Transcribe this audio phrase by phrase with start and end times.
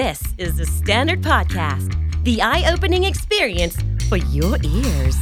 [0.00, 1.90] This is the Standard Podcast,
[2.24, 3.76] the eye opening experience
[4.08, 5.16] for your ears.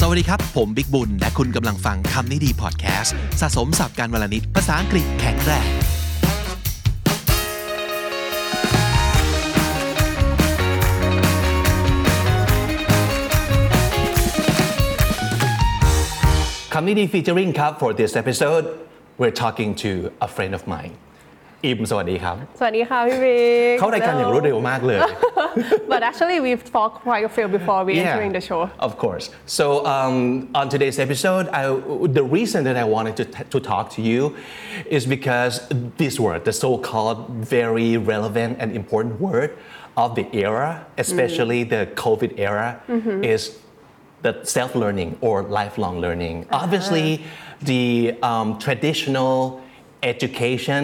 [0.00, 5.68] สวัสดีครับ ผมบิ๊กบุญ และคุณกำลังฟังคำนี้ดีพอดแคสต์สะสมสับการวลนิดภาษาอังกฤษแข็งแรง
[16.72, 18.64] คำนี้ดี featuring ครับ for this episode
[19.20, 19.90] we're talking to
[20.26, 20.94] a friend of mine
[21.65, 23.41] อิมสวัสดีครับ สวัสดีค่ะพี่บิ๊
[23.73, 24.99] ก เข้ารายการอย่างรวดเร็วมากเลย
[25.91, 29.25] But actually we've talked quite a few before we entering the show Of course.
[29.57, 30.15] So um,
[30.59, 31.61] on today's episode, I,
[32.19, 34.19] the reason that I wanted to, to talk to you
[34.97, 35.53] is because
[36.03, 37.19] this word, the so-called
[37.57, 39.49] very relevant and important word
[40.03, 40.69] of the era,
[41.03, 42.67] especially the COVID era,
[43.33, 43.41] is
[44.25, 46.35] the self-learning or lifelong learning.
[46.63, 47.07] Obviously,
[47.71, 47.85] the
[48.31, 49.61] um, traditional
[50.03, 50.83] education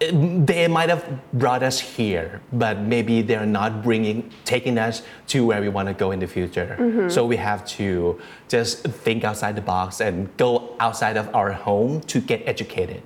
[0.00, 5.60] they might have brought us here, but maybe they're not bringing, taking us to where
[5.64, 6.70] we want to go in the future.
[7.08, 8.20] So we have to
[8.54, 8.70] just
[9.04, 10.50] think outside the box and go
[10.84, 13.00] outside of our home to get educated.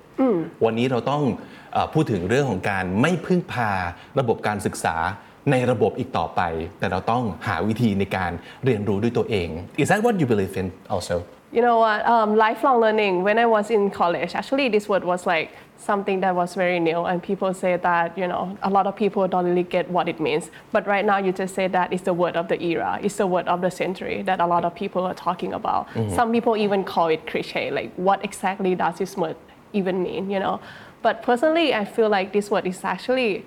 [0.65, 1.23] วันนี้เราต้อง
[1.73, 3.71] เออพูดถึงเรื่องของการไม่พึ่งพา
[4.19, 4.95] ระบบการศึกษา
[5.51, 6.41] ในระบบอีกต่อไป
[6.79, 8.31] แต่เราต้องหาวิธีในการ
[8.65, 9.49] เรียนรู้ด้วยตัวเอง
[9.81, 11.15] Is that what you believe in also?
[11.56, 13.22] You know what um, lifelong learning.
[13.22, 17.06] When I was in college actually this word was like something that was very new
[17.06, 20.20] and people say that you know a lot of people don't really get what it
[20.20, 20.50] means.
[20.70, 23.00] But right now you just say that it's the word of the era.
[23.02, 25.88] It's the word of the century that a lot of people are talking about.
[26.14, 29.36] Some people even call it cliche like what exactly does this word
[29.72, 30.60] even mean you know?
[31.00, 33.46] But personally I feel like this word is actually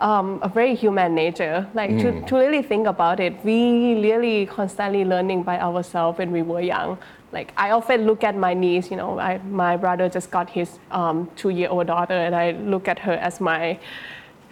[0.00, 1.66] um, a very human nature.
[1.74, 6.42] Like to, to really think about it, we really constantly learning by ourselves when we
[6.42, 6.98] were young.
[7.32, 10.78] Like I often look at my niece, you know, I, my brother just got his
[10.90, 13.78] um, two-year-old daughter, and I look at her as my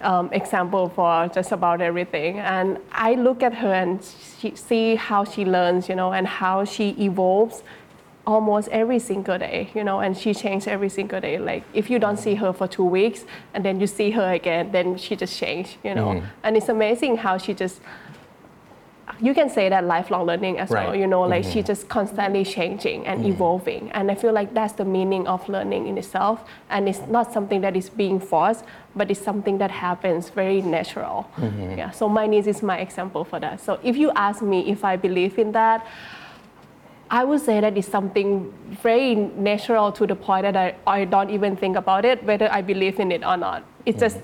[0.03, 2.39] um, example for just about everything.
[2.41, 4.01] And I look at her and
[4.39, 7.62] she, see how she learns, you know, and how she evolves
[8.26, 11.38] almost every single day, you know, and she changed every single day.
[11.38, 14.72] Like if you don't see her for two weeks and then you see her again,
[14.72, 16.09] then she just changed, you know.
[16.09, 16.26] Mm-hmm.
[16.42, 17.81] And it's amazing how she just
[19.20, 21.66] you can say that lifelong learning as well, you know, like she mm-hmm.
[21.66, 23.32] just constantly changing and mm-hmm.
[23.32, 23.91] evolving.
[23.92, 26.44] And I feel like that's the meaning of learning in itself.
[26.69, 28.64] And it's not something that is being forced,
[28.94, 31.31] but it's something that happens very natural.
[31.41, 31.93] Yeah.
[31.93, 33.60] So my niece is my example for that.
[33.60, 35.87] So if you ask me if I believe in that,
[37.19, 38.30] I would say that it's something
[38.81, 39.16] very
[39.52, 42.96] natural to the point that I, I don't even think about it, whether I believe
[43.03, 43.59] in it or not.
[43.86, 44.18] It's just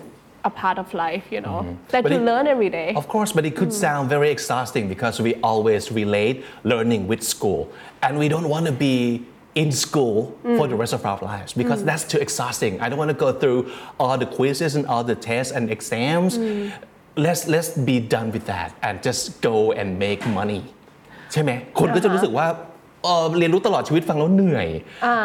[0.45, 1.59] a part of life, you know,
[1.89, 2.89] that But you it- learn every day.
[3.01, 7.61] Of course, but it could sound very exhausting because we always relate learning with school.
[8.01, 9.25] And we don't want to be
[9.55, 12.79] in school for the rest of our lives because that's too exhausting.
[12.79, 13.59] I don't want to go through
[13.99, 16.31] all the quizzes and all the tests and exams.
[17.25, 20.63] Let's, let's be done with that and just go and make money.
[21.33, 22.47] ใช่ไหมคนก็จะรู้สึกว่า
[23.03, 24.67] เอ่อเรียนรู้ตลอดชีวิตฟังแล้วเหนื่อย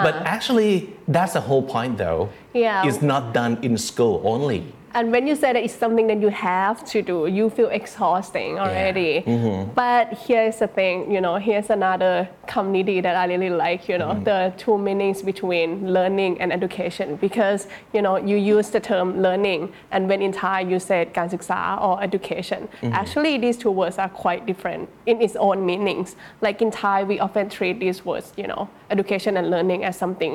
[0.07, 0.73] but actually
[1.15, 2.21] that's the whole point though
[2.65, 2.87] Yeah.
[2.89, 4.61] it's not done in school only
[4.95, 8.59] And when you say that it's something that you have to do, you feel exhausting
[8.59, 9.25] already.
[9.75, 14.13] But here's the thing, you know, here's another community that I really like, you know,
[14.31, 17.17] the two meanings between learning and education.
[17.17, 21.61] Because, you know, you use the term learning, and when in Thai you said การศึกษา
[21.87, 22.61] or education.
[23.01, 26.09] Actually, these two words are quite different in its own meanings.
[26.47, 28.63] Like in Thai, we often treat these words, you know,
[28.95, 30.35] education and learning as something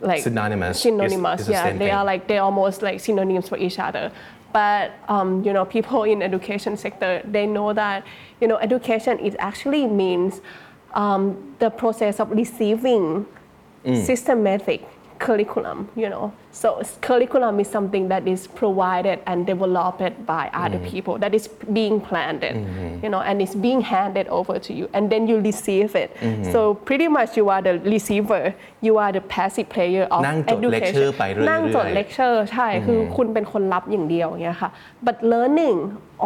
[0.00, 0.80] like Synonymous.
[0.82, 1.94] Synonymous it's the yeah same they thing.
[1.94, 4.12] are like they're almost like synonyms for each other
[4.52, 8.04] but um, you know people in education sector they know that
[8.40, 10.40] you know education it actually means
[10.94, 13.26] um, the process of receiving
[14.04, 14.86] systematic
[15.18, 20.79] curriculum you know so s- curriculum is something that is provided and developed by other
[20.91, 21.45] people that is
[21.79, 22.43] being planned
[23.03, 26.09] you know and it's being handed over to you and then you receive it
[26.53, 26.59] so
[26.89, 28.43] pretty much you are the receiver
[28.87, 34.69] you are the passive player of นั่งจด education lecture ไปเรื่อยๆ นั่งจด lecture ใช่ คือคุณเป็นคนรับอย่างเดียวอย่างเงี้ยค่ะ
[35.07, 35.77] but learning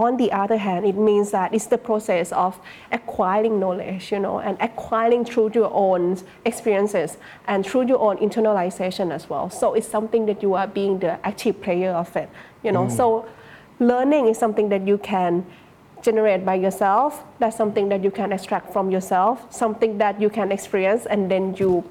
[0.05, 2.51] on the other hand it means that it's the process of
[2.91, 6.01] acquiring knowledge you know and acquiring through your own
[6.49, 7.17] experiences
[7.47, 11.24] and through your own internalization as well so it's something that you are being the
[11.26, 12.28] active player of it
[12.62, 12.86] you know?
[12.86, 12.96] Mm.
[12.96, 13.26] So
[13.78, 15.46] learning is something that you can
[16.02, 17.22] generate by yourself.
[17.38, 21.54] That's something that you can extract from yourself something that you can experience and then
[21.56, 21.84] you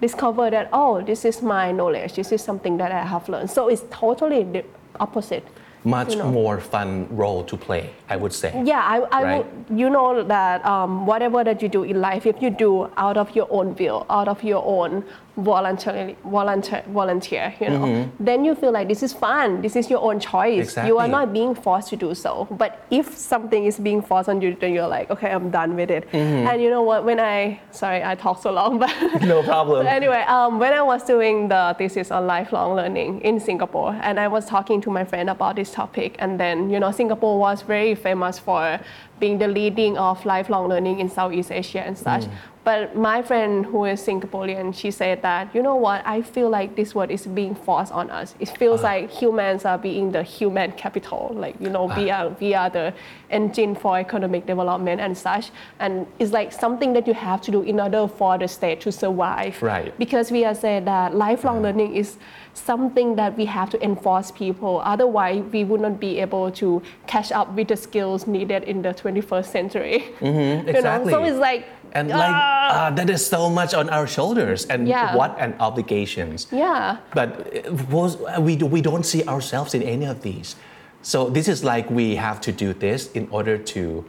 [0.00, 2.14] discover that oh this is my knowledge.
[2.14, 3.50] This is something that i have learned.
[3.50, 4.64] So it's totally the
[5.00, 5.46] opposite
[5.94, 6.30] much you know.
[6.40, 6.90] more fun
[7.22, 8.50] role to play I would say.
[8.72, 9.36] Yeah i, I Right.
[9.38, 13.16] would, you know that um, whatever that you do in life if you do out
[13.22, 14.92] of your own will out of your own
[15.36, 17.86] voluntarily volunteer volunteer you know
[18.18, 19.60] then you feel like this is fun.
[19.60, 20.76] This is your own choice.
[20.88, 22.32] You are not being forced to do so.
[22.62, 25.90] But if something is being forced on you then you're like okay i'm done with
[25.90, 26.04] it.
[26.12, 27.04] And you know what?
[27.04, 28.90] When i sorry i talk so long but
[29.22, 29.84] No problem.
[29.84, 34.18] But anyway, um, when I was doing the thesis on lifelong learning in Singapore, and
[34.18, 37.62] I was talking to my friend about this topic, and then you know Singapore was
[37.62, 38.80] very famous for
[39.20, 42.24] being the leading of lifelong learning in Southeast Asia and such.
[42.24, 42.30] Mm.
[42.66, 46.00] But my friend who is Singaporean, she said that you know what?
[46.04, 48.34] I feel like this word is being forced on us.
[48.40, 48.90] It feels uh.
[48.90, 52.16] like humans are being the human capital, like you know we uh.
[52.16, 52.86] are we are the
[53.30, 57.62] engine for economic development and such, and it's like something that you have to do
[57.62, 59.96] in order for the state to survive Right.
[59.98, 61.66] because we are saying that lifelong mm.
[61.66, 62.18] learning is
[62.56, 67.30] something that we have to enforce people otherwise we would not be able to catch
[67.32, 71.12] up with the skills needed in the 21st century you know exactly.
[71.12, 71.64] so it's like
[71.96, 75.16] And like ah, uh, that is so much on our shoulders and Yeah.
[75.16, 76.46] what and obligations.
[76.52, 80.56] yeah But uh, was- we, we don't see ourselves in any of these.
[81.00, 84.04] So this is like we have to do this in order to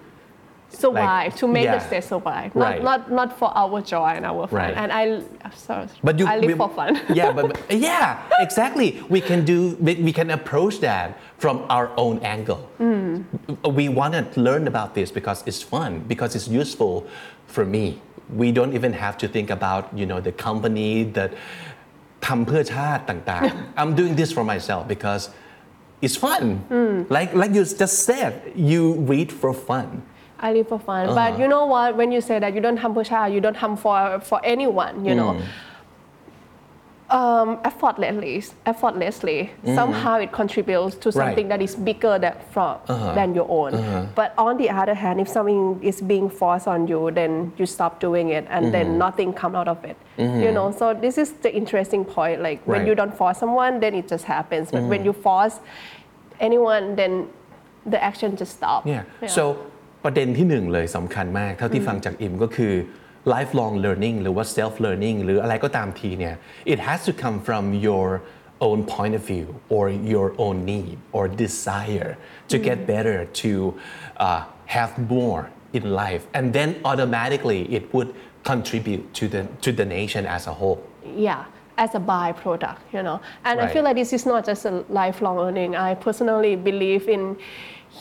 [0.77, 1.87] survive to make the yeah.
[1.89, 2.83] state survive not, Right.
[2.83, 4.75] not not for our joy and our fun Right.
[4.83, 5.03] and i
[5.47, 7.59] I'm sorry But you, i live we- for fun yeah, but but-
[7.89, 8.07] yeah,
[8.47, 8.89] exactly.
[9.15, 9.59] We can do.
[9.87, 11.07] We, we can approach that
[11.43, 12.61] from our own angle.
[12.81, 13.13] Mm.
[13.81, 16.95] We want to learn about this because it's fun, because it's useful
[17.55, 17.85] for me.
[18.43, 21.31] We don't even have to think about you know the company that
[22.27, 25.23] ทำเพื่อชาติต่างๆ I'm doing this for myself because
[26.05, 26.45] it's fun.
[26.79, 26.97] Mm.
[27.17, 28.33] Like like you just said,
[28.71, 28.83] you
[29.13, 29.89] read for fun.
[30.40, 31.08] I live for fun.
[31.08, 31.42] But uh-huh.
[31.42, 31.96] you know what?
[31.96, 35.06] When you say that you don't harm Pusha, you don't harm for for anyone.
[35.06, 35.34] You know.
[35.34, 35.46] Mm.
[37.10, 39.76] Um, effortlessly, effortlessly, mm-hmm.
[39.76, 43.14] somehow it contributes to something that is bigger that from uh-huh.
[43.14, 43.76] than your own.
[43.76, 44.08] Uh-huh.
[44.14, 48.02] But on the other hand, if something is being forced on you, then you stop
[48.02, 48.98] doing it, and then mm-hmm.
[48.98, 49.96] nothing come out of it.
[50.18, 50.42] Mm-hmm.
[50.44, 50.74] You know.
[50.74, 52.42] So this is the interesting point.
[52.42, 54.70] Like when you don't force someone, then it just happens.
[54.70, 55.62] But when you force
[56.42, 57.30] anyone, then
[57.86, 58.86] the action just stops.
[58.86, 59.04] Yeah.
[59.22, 59.28] Yeah.
[59.28, 59.72] so
[60.08, 62.74] ประเด็นที่หนึ่งเลยสำคัญมาก เท่าที่ฟังจากอิมก็คือ
[63.34, 66.36] lifelong learning หรือว่า self learning หรืออะไรก็ตามทีเนี่ย
[66.74, 68.08] it has to come from your
[68.68, 69.84] own point of view or
[70.14, 72.12] your own need or desire
[72.52, 73.52] to get better to
[74.26, 74.42] uh,
[74.76, 75.42] have more
[75.78, 78.10] in life and then automatically it would
[78.52, 80.80] contribute to the to the nation as a whole
[81.28, 81.42] yeah
[81.86, 83.18] as a byproduct you know
[83.48, 83.74] and i Right.
[83.74, 87.24] feel like this is not just a lifelong learning i personally believe in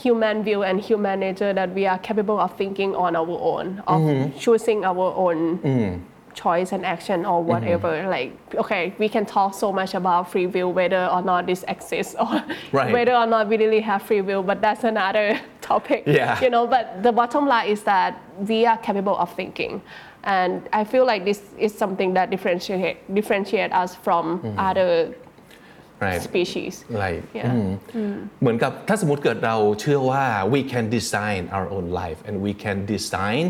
[0.02, 4.00] human view and human nature that we are capable of thinking on our own of
[4.02, 4.38] Mm-hmm.
[4.38, 6.00] choosing our own Mm.
[6.34, 8.10] choice and action or whatever Mm-hmm.
[8.16, 8.30] like
[8.64, 12.28] okay we can talk so much about free will whether or not this exists or
[12.78, 12.92] Right.
[12.92, 16.38] whether or not we really have free will but that's another topic Yeah.
[16.42, 18.20] you know but the bottom line is that
[18.50, 19.80] we are capable of thinking
[20.24, 24.58] and i feel like this is something that differentiate differentiate us from Mm-hmm.
[24.68, 25.14] other
[26.05, 26.73] right species
[27.03, 27.51] right Yeah.
[27.95, 33.45] อืมเหมือนกับถ้าสมมติเกิดเราเชื่อว่า we can design our own life and we can design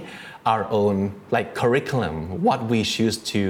[0.52, 0.96] our own
[1.36, 2.16] like curriculum
[2.48, 3.44] what we choose to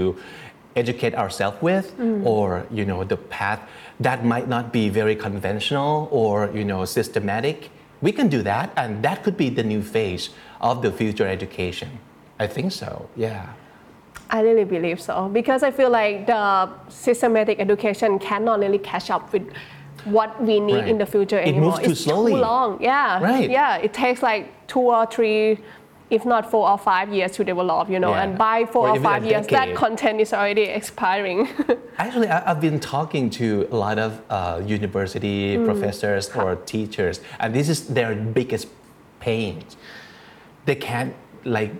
[0.82, 1.86] educate ourselves with
[2.34, 2.46] or
[2.78, 3.62] you know the path
[4.08, 7.58] that might not be very conventional or you know systematic
[8.06, 10.24] we can do that and that could be the new phase
[10.70, 11.90] of the future education
[12.44, 12.92] I think so
[13.28, 13.44] yeah
[14.31, 19.33] I really believe so because I feel like the systematic education cannot really catch up
[19.33, 19.47] with
[20.05, 20.89] what we need Right.
[20.89, 21.63] in the future anymore.
[21.63, 22.33] It moves too it's slowly.
[22.33, 22.79] too long.
[22.83, 23.21] Yeah.
[23.23, 23.51] Right.
[23.51, 23.77] Yeah.
[23.77, 25.59] It takes like two or three,
[26.11, 27.89] if not four or five years to develop.
[27.91, 28.23] You know, Yeah.
[28.23, 31.49] and by four Or or, five years, that content is already expiring.
[31.99, 37.53] Actually, I- I've been talking to a lot of uh, university professors or teachers, and
[37.55, 38.69] this is their biggest
[39.21, 39.65] pain.
[40.67, 41.73] They can't like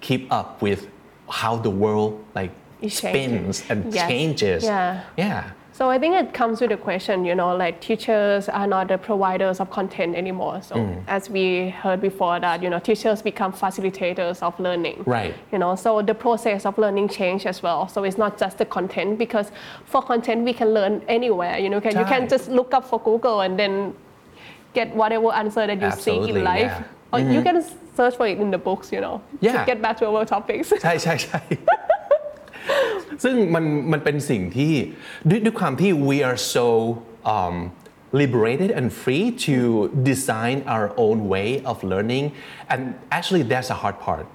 [0.00, 0.86] keep up with
[1.32, 2.50] how the world like
[2.82, 3.52] changing.
[3.52, 4.08] spins and Yes.
[4.08, 4.64] changes.
[4.64, 5.00] Yeah.
[5.16, 5.44] Yeah.
[5.74, 8.98] So I think it comes with the question, you know, like teachers are not the
[8.98, 10.60] providers of content anymore.
[10.60, 11.02] So mm.
[11.08, 15.02] as we heard before that, you know, teachers become facilitators of learning.
[15.06, 15.34] Right.
[15.50, 17.88] You know, so the process of learning change as well.
[17.88, 19.50] So it's not just the content because
[19.86, 21.58] for content we can learn anywhere.
[21.58, 23.94] You know, can you can just look up for Google and then
[24.74, 26.60] get whatever answer that you see Absolutely, in life.
[26.60, 26.84] yeah.
[27.12, 27.42] Or you mm-hmm.
[27.42, 27.64] can
[27.96, 29.16] search for it in the books, you know.
[29.46, 29.52] Yeah.
[29.56, 30.68] To get back to our topics.
[30.82, 31.40] ใช่ใช่ใช่
[33.24, 34.72] ซึ่งมันมันเป็นสิ่งที่
[35.28, 36.66] ด้วยด้วยความที่ we are so
[37.34, 37.56] um,
[38.20, 39.56] liberated and free to
[40.10, 42.24] design our own way of learning
[42.72, 42.80] and
[43.16, 44.26] actually that's a hard part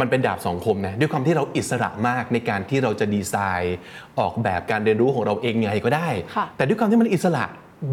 [0.00, 3.76] มันเป็นดาบสองคมนะด้วยความที่เราอิสระมากในการที่เราจะดีไซน์
[4.18, 7.44] ออกแบบการเรียนรู้ของเราเองไงก็ได้ค่ะแต่ด้วยความที่มันอิสระ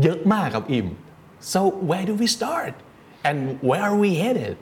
[0.04, 0.88] เยอะมากครับอิม
[1.54, 1.60] so
[1.90, 2.74] where do we start
[3.29, 3.39] and
[3.69, 4.55] where are we headed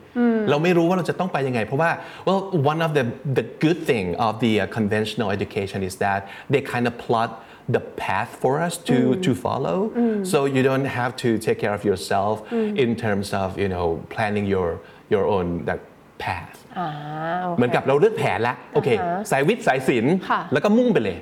[0.49, 1.91] เราไม่รู้ว่าเราจะต้องไปยังไง เพราะว่า
[2.27, 3.03] well one of the
[3.39, 6.19] the good thing of the uh, conventional education is that
[6.51, 7.29] they kind of plot
[7.75, 9.77] the path for us to to follow
[10.31, 12.35] so you don't have to take care of yourself
[12.83, 14.69] in terms of you know planning your
[15.13, 15.79] your own that
[16.25, 16.89] path อ่า
[17.43, 18.89] โอเค เหมือนกับเราเลือกแผนแล้วโอเค
[19.31, 21.17] สายวิทย์สายศิลป์ ค่ะ แล้วก็มุ่งไปเลย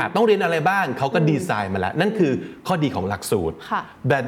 [0.00, 2.32] อ่ะต้องเรียนอะไรบ้างเขาก็ดีไซน์มาแล้ว นั่นคือ
[2.66, 4.24] ข้อดีของหลักสูตร ค่ะ but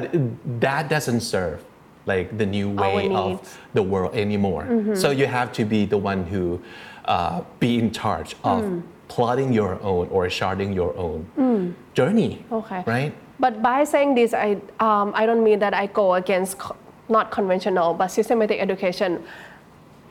[0.65, 1.59] that doesn't serve
[2.06, 3.58] like the new way of needs.
[3.72, 4.94] the world anymore mm-hmm.
[4.94, 6.60] so you have to be the one who
[7.06, 8.82] uh, be in charge of mm.
[9.08, 11.74] plotting your own or charting your own mm.
[11.94, 12.82] journey Okay.
[12.86, 16.76] right But by saying this, I, um, I don't mean that I go against co-
[17.08, 19.22] not conventional but systematic education,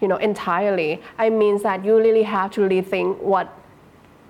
[0.01, 1.01] you know, entirely.
[1.17, 3.47] I mean that you really have to rethink what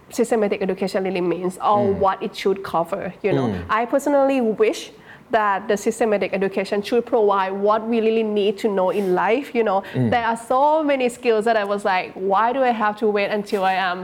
[0.10, 1.98] systematic education really means or mm.
[1.98, 3.14] what it should cover.
[3.24, 4.92] You know, I personally wish
[5.38, 9.48] that the systematic education should provide what we really need to know in life.
[9.58, 9.80] You know,
[10.14, 10.62] there are so
[10.92, 13.98] many skills that I was like, why do I have to wait until I am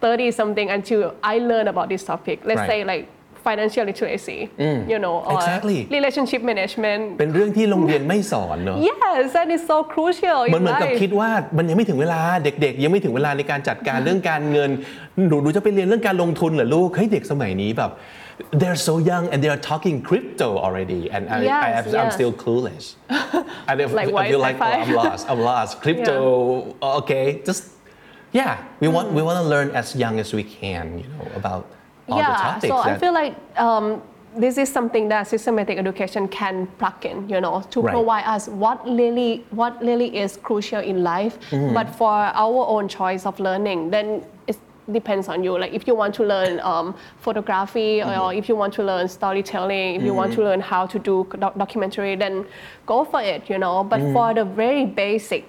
[0.00, 2.36] 30 something until I learn about this topic?
[2.44, 2.70] Let's Right.
[2.70, 3.04] say like
[3.48, 4.40] financial literacy,
[4.92, 5.78] you know, or Exactly.
[5.98, 7.02] relationship management.
[7.20, 11.00] เป็นเรื่องที่โรงเรียนไม่สอนเนอะ Yes, that is so crucial มัน in เหมือนกับ life.
[11.02, 14.70] คิดว่ามันยังไม่ถึงเวลาเด็กๆ ยังไม่ถึงเวลาในการจัดการเรื่องการเงิน
[15.28, 17.90] หนูหนูจะไปเรียนเรื่องการลงทุนเหรอลูกเฮ้ยเด็กสมัยนี้แบบ
[18.52, 22.14] they're so young and they're talking crypto already and I, Yes, I, I'm yes.
[22.14, 22.94] still clueless
[23.68, 27.70] and if, Like, I feel like oh, I'm lost I'm lost crypto okay just
[28.32, 31.66] yeah we want we want to learn as young as we can you know about
[32.08, 32.64] all the topics.
[32.64, 34.00] yeah, so I feel like um,
[34.36, 37.94] this is something that systematic education can plug in, you know, to Right.
[37.94, 41.34] provide us what really what really is crucial in life.
[41.50, 41.74] Mm-hmm.
[41.74, 44.22] But for our own choice of learning, then
[44.92, 45.58] depends on you.
[45.58, 48.20] Like if you want to learn um, photography Mm-hmm.
[48.20, 51.26] or if you want to learn storytelling, if you want to learn how to do
[51.38, 52.46] doc- documentary, then
[52.86, 53.82] go for it, you know.
[53.84, 54.12] But Mm-hmm.
[54.12, 55.44] for the very basic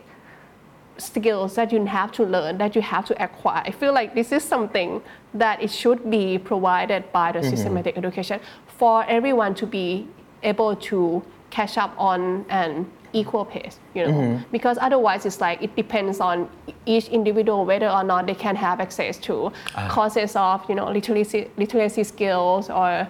[0.97, 3.61] skills that you have to learn, that you have to acquire.
[3.65, 5.01] I feel like this is something
[5.33, 10.07] that it should be provided by the systematic education for everyone to be
[10.41, 15.72] able to catch up on an equal pace, you know, because otherwise it's like it
[15.76, 16.48] depends on
[16.86, 19.52] each individual whether or not they can have access to
[19.90, 23.06] courses of, you know, literacy, literacy skills or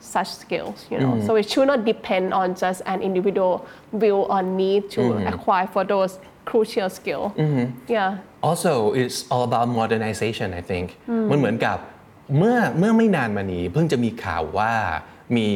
[0.00, 1.20] such skills, you know.
[1.26, 5.84] So it should not depend on just an individual will or need to acquire for
[5.84, 7.24] those crucial skill.
[7.88, 8.18] Yeah.
[8.42, 10.86] also it's all about modernization I think
[11.30, 11.78] มันเหมือนกับ
[12.38, 14.72] เมื่อเมื่อไม่นานมานี้ เพิ่งจะมีข่าวว่า
[15.36, 15.46] มี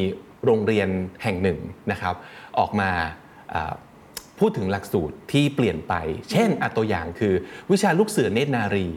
[0.45, 0.89] โรงเรียน
[1.23, 1.59] แห่งหนึ่ง
[1.91, 2.15] นะครับ
[2.59, 2.91] ออกมา
[3.53, 3.73] อ่า
[4.42, 5.94] พูดถึงหลักสูตรที่เปลี่ยนไป
[6.30, 7.34] เช่นอะตัวอย่างคือ
[7.70, 8.88] วิชาลูกเสือเนตรนารี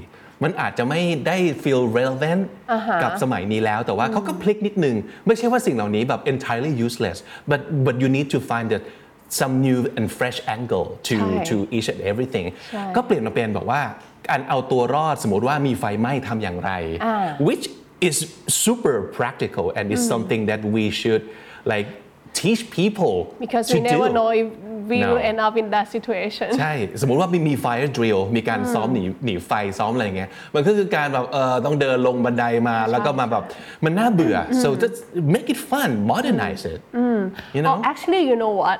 [0.43, 2.41] มันอาจจะไม่ได้ feel relevant
[3.03, 4.95] กับสมัยนี้แล้ว แต่ว่าเขาก็พลิกนิดนึง
[5.27, 7.17] ไม่ใช่ว่าสิ่งเหล่านี้แบบ entirely useless
[7.51, 8.83] but but you need to find that
[9.39, 13.81] some new and fresh angle to ใช่ to each and everything ใช่ก็เปลี่ยนมาเป็นบอกว่า
[14.29, 16.71] การเอาตัวรอดสมมติว่ามีไฟไหม้ทำอย่างไร
[17.05, 17.15] อ่า
[17.47, 17.65] which
[18.09, 18.15] is
[18.63, 21.23] super practical and is something that we should
[21.73, 21.89] like
[22.44, 24.14] teach people Because to we never do.
[24.18, 24.46] know if
[24.90, 25.08] we No.
[25.10, 26.48] will end up in that situation.
[26.60, 33.44] ใช่ สมมุติว่ามีมี fire drill มีการซ้อมหนีหนีไฟซ้อมอะไรเงี้ย มันก็คือการแบบเออต้องเดินลงบันไดมาแล้วก็มาแบบ
[33.84, 34.98] มันน่าเบื่อ so just
[35.34, 36.80] make it fun modernize it
[37.56, 38.78] you know Oh, actually, you know what?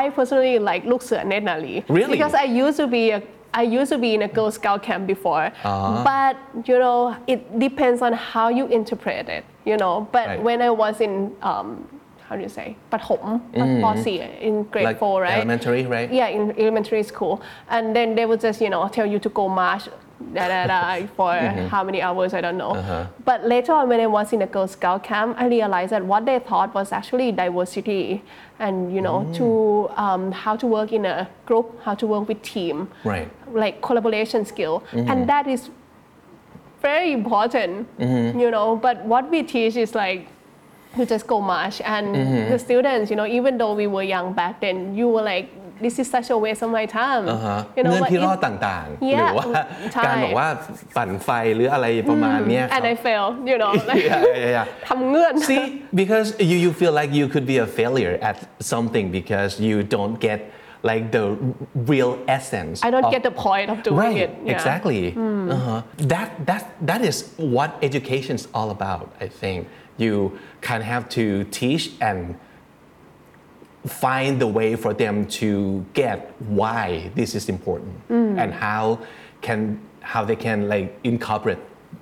[0.00, 1.02] I personally like look
[1.32, 1.76] Netnali.
[1.98, 2.12] Really?
[2.16, 3.20] Because I used to be a
[3.60, 5.46] I used to be in a Girl Scout camp before,
[6.10, 6.34] but
[6.68, 7.00] you know
[7.32, 9.44] it depends on how you interpret it.
[9.70, 10.42] You know, but Right.
[10.48, 11.12] when I was in
[11.50, 11.68] um,
[12.26, 13.24] how do you say ปฐม
[13.60, 13.62] ป
[14.04, 15.38] .4 in grade like four, right?
[15.40, 17.34] elementary right Yeah, in elementary school.
[17.74, 19.84] And then they would just, you know, tell you to go march
[20.36, 20.82] da, da, da,
[21.18, 21.32] for
[21.72, 22.72] how many hours, I don't know.
[23.28, 26.22] But later on, when I was in a Girl Scout camp, I realized that what
[26.28, 28.04] they thought was actually diversity
[28.64, 29.46] and, you know, to
[30.04, 31.16] um, how to work in a
[31.48, 32.76] group, how to work with team,
[33.12, 33.28] Right.
[33.64, 34.74] like collaboration skill.
[35.10, 35.60] And that is
[36.82, 38.68] very important, you know.
[38.86, 40.22] But what we teach is like
[40.98, 42.06] you just go march and
[42.52, 45.46] the students you know even though we were young back then you were like
[45.84, 48.36] this is such a waste of my time อ่าฮะ you know เงื่อน but ที่รอ it-
[48.36, 50.48] ดต่างๆ หรือ Yeah ว่า ใช่ การบอกว่า
[50.96, 54.64] ปั่นไฟหรืออะไรประมาณเนี้ย and I fail you know like yeah, yeah, yeah.
[54.88, 55.64] ทำเงื่อน See,
[56.02, 58.36] because you, you feel like you could be a failure at
[58.72, 60.40] something because you don't get
[60.90, 61.24] like the
[61.92, 62.76] real essence.
[62.88, 64.54] I don't of- get the point of doing right, it yeah.
[64.54, 65.00] exactly.
[65.56, 65.82] Uh-huh.
[66.12, 67.16] That that that is
[67.56, 69.06] what education's all about.
[69.26, 69.58] I think
[69.97, 72.35] you kind of have to teach and
[73.85, 78.99] find the way for them to get why this is important and how
[79.41, 81.59] can how they can like incorporate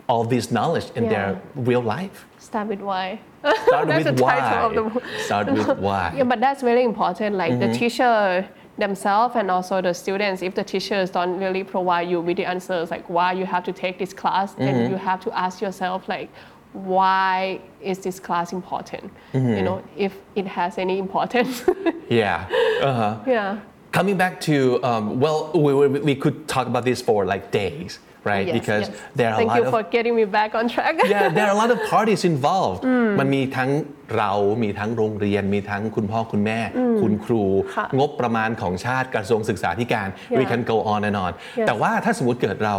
[0.08, 1.10] all this knowledge in Yeah.
[1.10, 3.20] their real life Start with why.
[3.66, 5.04] start That's with the why title of the book.
[5.26, 7.36] start with why Yeah, but that's very important.
[7.36, 7.72] Like Mm-hmm.
[7.72, 8.48] the teacher
[8.78, 12.92] themselves and also the students, if the teachers don't really provide you with the answers,
[12.92, 14.64] like why you have to take this class, Mm-hmm.
[14.66, 16.30] then you have to ask yourself, like,
[16.73, 19.05] why is this class important?
[19.33, 19.55] Mm-hmm.
[19.57, 21.55] You know, if it has any importance.
[22.23, 22.47] yeah
[22.83, 23.19] uh-huh.
[23.27, 23.59] yeah.
[23.93, 24.57] coming back to
[24.89, 28.85] um, well we, we, we could talk about this for like days right Yes, because
[28.89, 29.01] yes.
[29.19, 30.95] there are Thank a lot you of for getting me back on track.
[31.15, 32.81] yeah there are a lot of parties involved
[33.19, 33.71] มันมีทั้ง
[34.17, 36.59] เรา มีทั้งโรงเรียน มีทั้งคุณพ่อคุณแม่
[37.03, 37.43] คุณครู
[37.77, 40.39] ค่ะ งบประมาณของชาติกระทรวงศึกษาธิการ Yeah.
[40.39, 41.67] we can go on and on Yes.
[41.67, 42.77] แต่ว่าถ้าสมมติเกิดเรา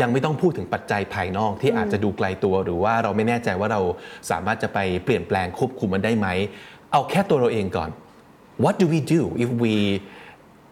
[0.00, 3.80] ยังไม่ต้องพูดถึงปัจจัยภายนอกที่อาจจะดูไกลตัว หรือว่าเราไม่แน่ใจว่าเรา
[4.30, 6.28] สามารถจะไปเปลี่ยนแปลงควบคุมมันได้ไหม
[6.92, 7.90] เอาแค่ตัวเราเองก่อน
[8.64, 9.74] what do we do if we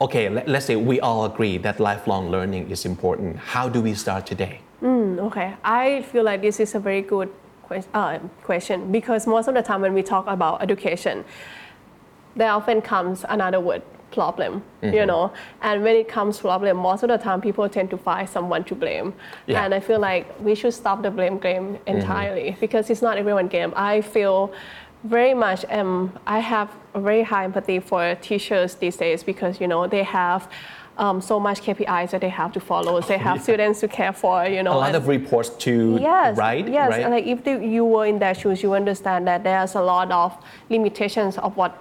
[0.05, 3.93] okay let, let's say we all agree that lifelong learning is important how do we
[4.05, 7.31] start today Mm, okay, I feel like this is a very good
[7.69, 11.17] ques- uh, question because most of the time when we talk about education,
[12.35, 17.03] there often comes another word problem you know and when it comes to problem most
[17.05, 19.13] of the time people tend to find someone to blame
[19.47, 19.65] Yeah.
[19.65, 23.49] and i feel like we should stop the blame game entirely because it's not everyone
[23.49, 24.53] game i feel
[25.05, 29.69] very much um, i have a very high empathy for teachers these days because you
[29.73, 30.49] know they have
[30.99, 33.01] um, so much KPIs that they have to follow.
[33.01, 33.43] They have yeah.
[33.43, 34.75] students to care for, you know.
[34.75, 37.85] a lot and- of reports to yes, write Yes, right and like if the, you
[37.85, 40.37] were in their shoes, you understand that there's a lot of
[40.69, 41.79] limitations of what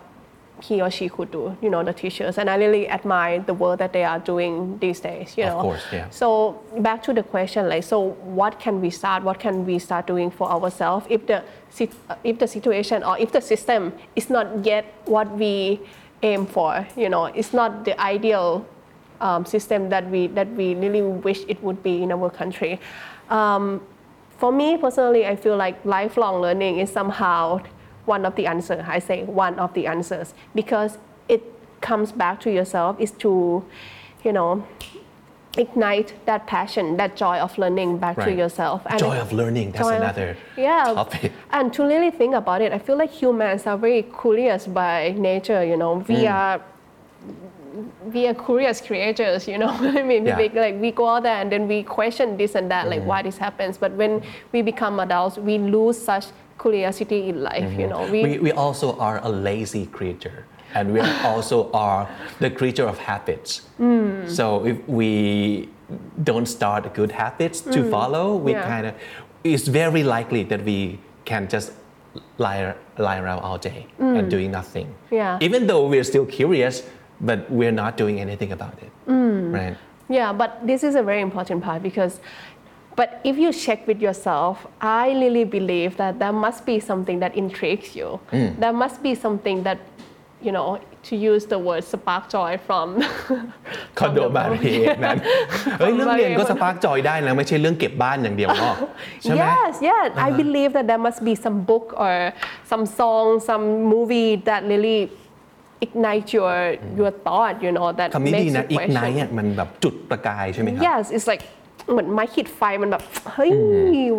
[0.64, 1.56] he or she could do.
[1.62, 5.00] You know, the teachers, and I really admire the work that they are doing these
[5.00, 5.38] days.
[5.38, 6.10] You Of know, course, yeah.
[6.10, 8.00] So back to the question, like, so
[8.40, 9.24] what can we start?
[9.24, 11.44] What can we start doing for ourselves if the
[12.24, 15.80] if the situation or if the system is not yet what we
[16.24, 16.88] aim for?
[16.96, 18.66] You know, it's not the ideal
[19.22, 22.80] um, system that we that we really wish it would be in our country.
[23.30, 23.82] Um,
[24.38, 27.62] for me personally, I feel like lifelong learning is somehow
[28.06, 28.84] one of the answers.
[28.88, 30.98] I say one of the answers because
[31.30, 31.42] it
[31.82, 33.00] comes back to yourself.
[33.00, 33.64] Is to,
[34.24, 34.66] you know,
[35.58, 38.38] ignite that passion, that joy of learning back to Right.
[38.38, 38.82] yourself.
[38.98, 40.86] Joy of learning, that's joy of- another yeah.
[40.94, 41.32] topic.
[41.52, 45.64] And to really think about it, I feel like humans are very curious by nature.
[45.64, 46.28] You know, we Hmm.
[46.34, 46.62] are
[48.14, 49.70] we are curious creatures, you know.
[50.00, 50.38] I mean, Yeah.
[50.38, 52.90] we, like we go out there and then we question this and that, Mm-hmm.
[53.00, 53.78] like why this happens.
[53.78, 56.26] But when we become adults, we lose such
[56.62, 57.72] curiosity in life.
[57.82, 58.32] You know, Mm-hmm.
[58.32, 60.46] we, we also are a lazy creature
[60.76, 61.00] and we
[61.32, 62.08] also are
[62.40, 64.30] the creature of habits Mm.
[64.38, 65.10] so if we
[66.30, 68.56] don't start good habits to follow we Mm.
[68.56, 68.68] Yeah.
[68.74, 68.94] kind of
[69.54, 70.78] it's very likely that we
[71.30, 71.68] can just
[72.38, 72.74] lie,
[73.08, 75.18] lie around all day and doing nothing Mm.
[75.20, 75.46] Yeah.
[75.48, 76.76] even though we're still curious
[77.30, 79.54] but we're not doing anything about it Mm.
[79.60, 79.78] right
[80.20, 82.14] Yeah, but this is a very important part because,
[83.01, 87.33] but if you check with yourself, I really believe that there must be something that
[87.43, 88.09] intrigues you.
[88.63, 89.79] There must be something that,
[90.47, 90.69] you know,
[91.09, 92.87] to use the word spark joy from.
[93.99, 94.61] คอนโด from the มา book.
[94.63, 95.19] เรียนนั้น
[95.79, 98.75] เฮ้ยเรื่องเรียนก็สปาร์กจอยได้นะไม่ใช่เรื่องเก็บบ้านอย่างเดียวเนาะ
[99.23, 100.27] ใช่ไหม Yes, yeah.
[100.27, 102.15] I believe that there must be some book or
[102.71, 105.01] some song, some movie that really
[105.87, 106.57] ignite your
[107.01, 107.55] your thought.
[107.65, 109.29] You know that คำนี้ดี makes นะ you อีกไน question.
[109.39, 111.43] มันแบบจุดประกายใช่ไหมครับ Yes, it's like
[111.91, 113.03] เหมือนไม้ขีดไฟมันแบบ
[113.35, 113.53] เฮ้ย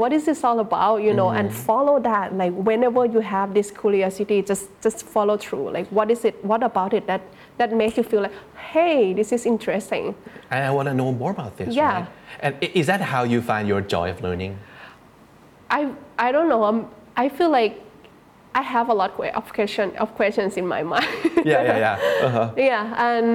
[0.02, 3.68] what is this all about you know and follow that like whenever you have this
[3.82, 7.22] curiosity just just follow through like what is it what about it that
[7.60, 8.36] that makes you feel like
[8.74, 10.06] hey this is interesting
[10.54, 11.68] And I want to know more about this.
[11.82, 11.86] Yeah.
[11.86, 12.08] Right?
[12.46, 14.52] And i- is that how you find your joy of learning?
[15.78, 15.80] I
[16.26, 16.80] I don't know um,
[17.24, 17.74] I feel like
[18.62, 21.10] I have a lot of question of questions in my mind
[21.52, 22.26] Yeah, yeah, yeah.
[22.28, 22.70] Uh-huh.
[22.70, 23.30] yeah and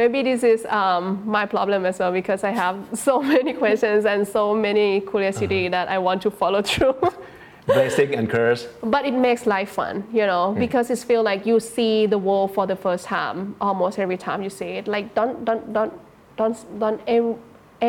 [0.00, 2.76] maybe this is um, my problem as well because I have
[3.08, 6.96] so many questions and so many curiosity that I want to follow through.
[7.66, 8.66] Blessing and curse.
[8.82, 12.52] but it makes life fun you know because it's feel like you see the world
[12.56, 14.88] for the first time almost every time you see it.
[14.88, 15.92] Like don't don't don't
[16.38, 17.38] don't don't ev-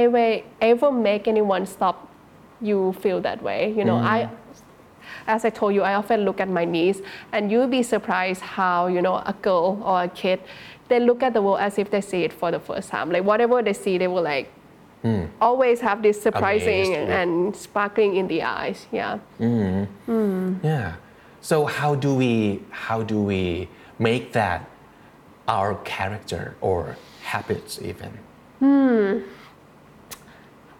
[0.04, 1.96] ever ever make anyone stop
[2.70, 3.98] you feel that way you know.
[4.16, 4.30] I
[5.28, 7.00] as I told you, I often look at my niece,
[7.32, 10.40] and you'll be surprised how you know a girl or a kid,
[10.92, 13.10] they look at the world as if they see it for the first time.
[13.12, 14.52] Like whatever they see, they will like
[15.02, 15.24] hmm.
[15.40, 17.22] always have this surprising Amazed, and, yeah.
[17.22, 18.86] and sparkling in the eyes.
[18.92, 19.18] Yeah.
[19.38, 19.84] Hmm.
[20.06, 20.56] Hmm.
[20.62, 20.96] Yeah.
[21.40, 24.70] So how do we how do we make that
[25.48, 28.12] our character or habits even?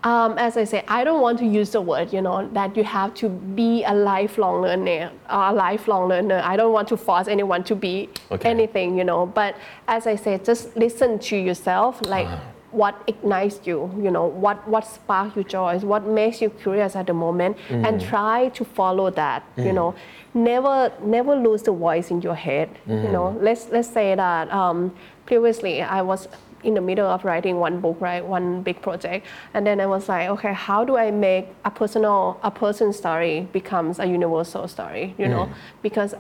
[0.04, 2.84] Um, as I say, I don't want to use the word, you know, that you
[2.84, 6.42] have to be a lifelong learner, a lifelong learner.
[6.44, 8.50] I don't want to force anyone to be Okay.
[8.50, 9.28] anything, you know.
[9.28, 9.56] But
[9.88, 12.02] as I say, just listen to yourself.
[12.08, 12.28] Like,
[12.72, 17.06] what ignites you, you know, what, what sparks your joy, what makes you curious at
[17.06, 19.94] the moment, and try to follow that, you know.
[20.34, 23.38] Never, never lose the voice in your head, you know.
[23.42, 26.28] Let's, let's say that um, previously I was
[26.64, 30.08] in the middle of writing one book, right, one big project, and then I was
[30.10, 35.16] like, okay, how do I make a personal, a person's story becomes a universal story,
[35.18, 35.50] you know,
[35.82, 36.16] because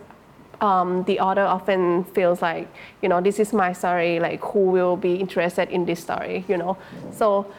[0.61, 2.67] um, the author often feels like,
[3.01, 6.57] you know, this is my story, like who will be interested in this story, you
[6.57, 6.77] know.
[7.11, 7.51] So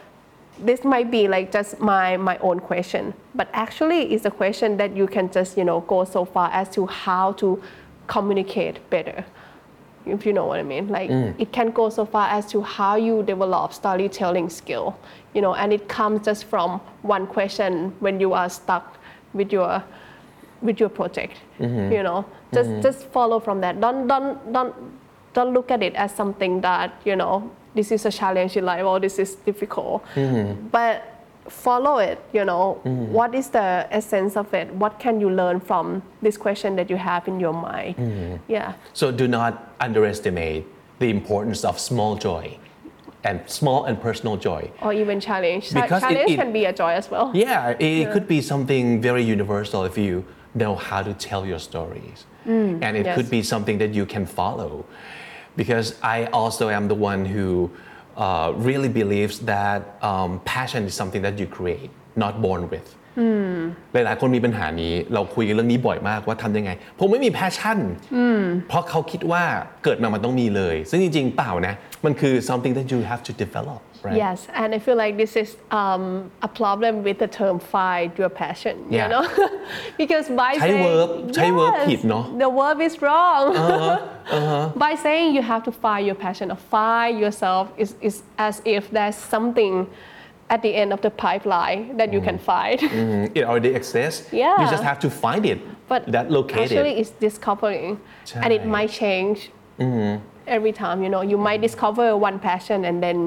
[0.57, 4.95] this might be like just my, my own question, but actually it's a question that
[4.95, 7.61] you can just, you know, go so far as to how to
[8.07, 9.25] communicate better.
[10.05, 11.33] If you know what I mean, like mm.
[11.39, 14.97] it can go so far as to how you develop storytelling skill,
[15.33, 18.97] you know, and it comes just from one question when you are stuck
[19.33, 19.83] with your
[20.61, 21.91] with your project mm-hmm.
[21.91, 22.25] you know.
[22.53, 22.81] Just mm-hmm.
[22.81, 23.79] just follow from that.
[23.79, 24.75] Don't don't don't
[25.33, 28.85] don't look at it as something that you know this is a challenge in life
[28.85, 30.05] or this is difficult.
[30.15, 30.67] Mm-hmm.
[30.67, 31.12] But
[31.49, 32.79] follow it you know
[33.11, 36.95] what is the essence of it what can you learn from this question that you
[36.95, 37.95] have in your mind
[38.47, 40.65] yeah So do not underestimate
[40.99, 42.57] the importance of small joy
[43.25, 44.69] and small and personal joy.
[44.81, 48.27] or even challenge Because challenge it- can be a joy as well Yeah, it could
[48.27, 50.23] be something very universal if you
[50.55, 52.25] know how to tell your stories.
[52.45, 53.15] Mm, and it yes.
[53.15, 54.85] could be something that you can follow.
[55.55, 57.71] Because I also am the one who
[58.25, 61.91] uh, really believes that um, passion is something that you create,
[62.23, 62.89] not born with.
[63.93, 67.79] หลายๆคนมีปัญหานี้ เราคุยกันเรื่องนี้บ่อยมากว่าทำยังไง ผมไม่มีแพชชั่น
[68.67, 69.43] เพราะเขาคิดว่า
[69.83, 71.73] เกิดมามันต้องมีเลย ซึ่งจริง ๆ เปล่านะ
[72.05, 75.50] มันคือ something that you have to develop right Yes, and I feel like this is
[75.80, 76.04] um,
[76.48, 78.96] a problem with the term "find your passion." Yeah.
[79.02, 79.24] You know,
[80.00, 83.44] because by ใช้ saying verb ใช้ verb Yes, ผิดเนอะ the verb is wrong.
[84.84, 88.16] by saying you have to find your passion or find yourself is, is
[88.48, 89.74] as if there's something
[90.54, 92.78] at the end of the pipeline that you can find.
[92.80, 94.60] Mm, it already exists Yeah.
[94.60, 95.58] you just have to find it
[95.92, 97.88] but that located actually it's discovering
[98.42, 98.74] and it Right.
[98.76, 99.38] might change
[100.56, 103.18] every time you know you might discover one passion and then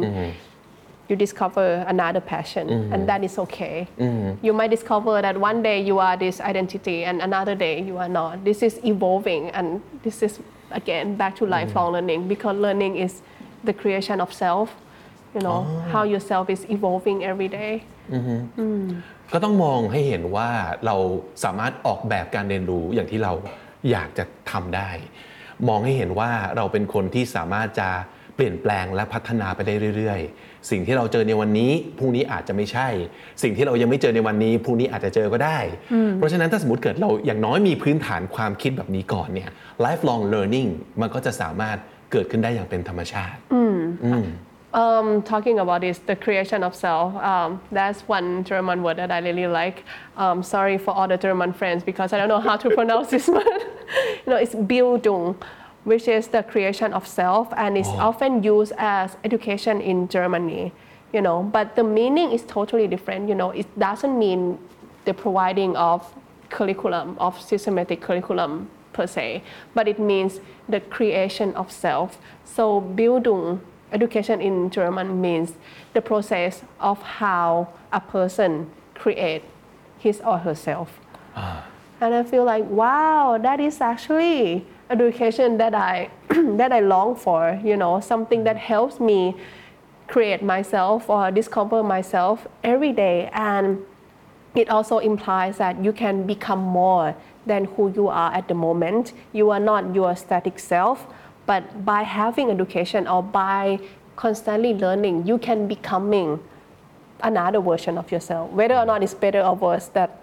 [1.10, 3.76] you discover another passion and that is okay
[4.48, 8.12] you might discover that one day you are this identity and another day you are
[8.20, 9.66] not this is evolving and
[10.06, 10.34] this is
[10.82, 13.14] again back to lifelong learning because learning is
[13.68, 14.68] the creation of self
[15.36, 15.60] you know
[15.94, 17.74] how yourself is evolving every day
[19.34, 20.50] ก็ต้องมองให้เห็นว่า
[20.86, 20.96] เรา
[21.44, 23.34] สามารถออกแบบการเรียนรู้อย่างที่เรา
[23.92, 24.90] อยากจะทำได้
[25.68, 27.90] มองให้เห็นว่าเราเป็นคนที่สามารถจะ
[28.36, 32.89] เปลี่ยนแปลงและพัฒนาไปได้เรื่อยๆ สิ่งที่เราเจอในวันนี้พรุ่งนี้อาจจะไม่ใช่
[33.43, 35.59] สิ่งที่เรายังไม่เจอในวันนี้พรุ่งนี้อาจจะเจอก็ได้
[36.17, 39.51] เพราะฉะนั้นถ้าสมมติเกิดเราอย่างน้อยมีพื้นฐานความคิดแบบนี้ก่อนเนี่ย
[39.85, 40.69] lifelong learning
[41.01, 41.77] มันก็จะสามารถ
[42.13, 43.39] เกิดขึ้นได้อย่างเป็นธรรมชาติ
[44.77, 49.19] um, talking about this, the creation of self, um, that's one German word that I
[49.19, 49.85] really like.
[50.17, 53.27] Um, sorry for all the German friends because I don't know how to pronounce this
[53.27, 53.47] word.
[53.47, 55.37] you know, it's Bildung,
[55.87, 60.73] which is the creation of self, and it's often used as education in Germany.
[61.13, 63.29] You know, but the meaning is totally different.
[63.29, 64.59] You know, it doesn't mean
[65.05, 66.13] the providing of
[66.51, 69.45] curriculum, of systematic curriculum per se,
[69.75, 72.19] but it means the creation of self.
[72.45, 73.61] So Bildung,
[73.93, 75.53] education in German means
[75.95, 79.45] the process of how a person create
[79.99, 80.99] his or herself.
[81.37, 81.65] Ah.
[82.01, 87.61] And I feel like, wow, that is actually education that I that I long for.
[87.65, 89.37] You know, something that helps me
[90.09, 93.29] create myself or discover myself every day.
[93.33, 93.85] And
[94.55, 99.13] it also implies that you can become more than who you are at the moment.
[99.33, 101.07] You are not your static self,
[101.45, 103.81] but by having education or by
[104.17, 106.41] constantly learning, you can becoming
[107.23, 108.51] another version of yourself.
[108.51, 110.19] Whether or not it's better or worse, that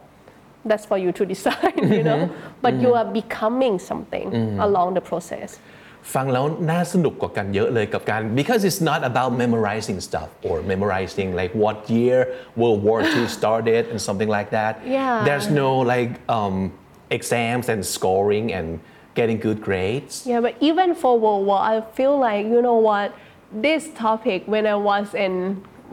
[0.69, 2.21] that's for you to decide, you know.
[2.65, 4.27] But you are becoming something
[4.67, 5.51] along the process.
[6.15, 12.19] ฟังแล้วน่าสนุกกว่ากันเยอะเลยกับการ because it's not about memorizing stuff or memorizing like what year
[12.61, 15.15] World War II started and something like that Yeah.
[15.29, 16.57] there's no like um,
[17.19, 18.67] exams and scoring and
[19.19, 23.09] getting good grades Yeah, but even for World War, I feel like you know what
[23.67, 25.35] this topic when I was in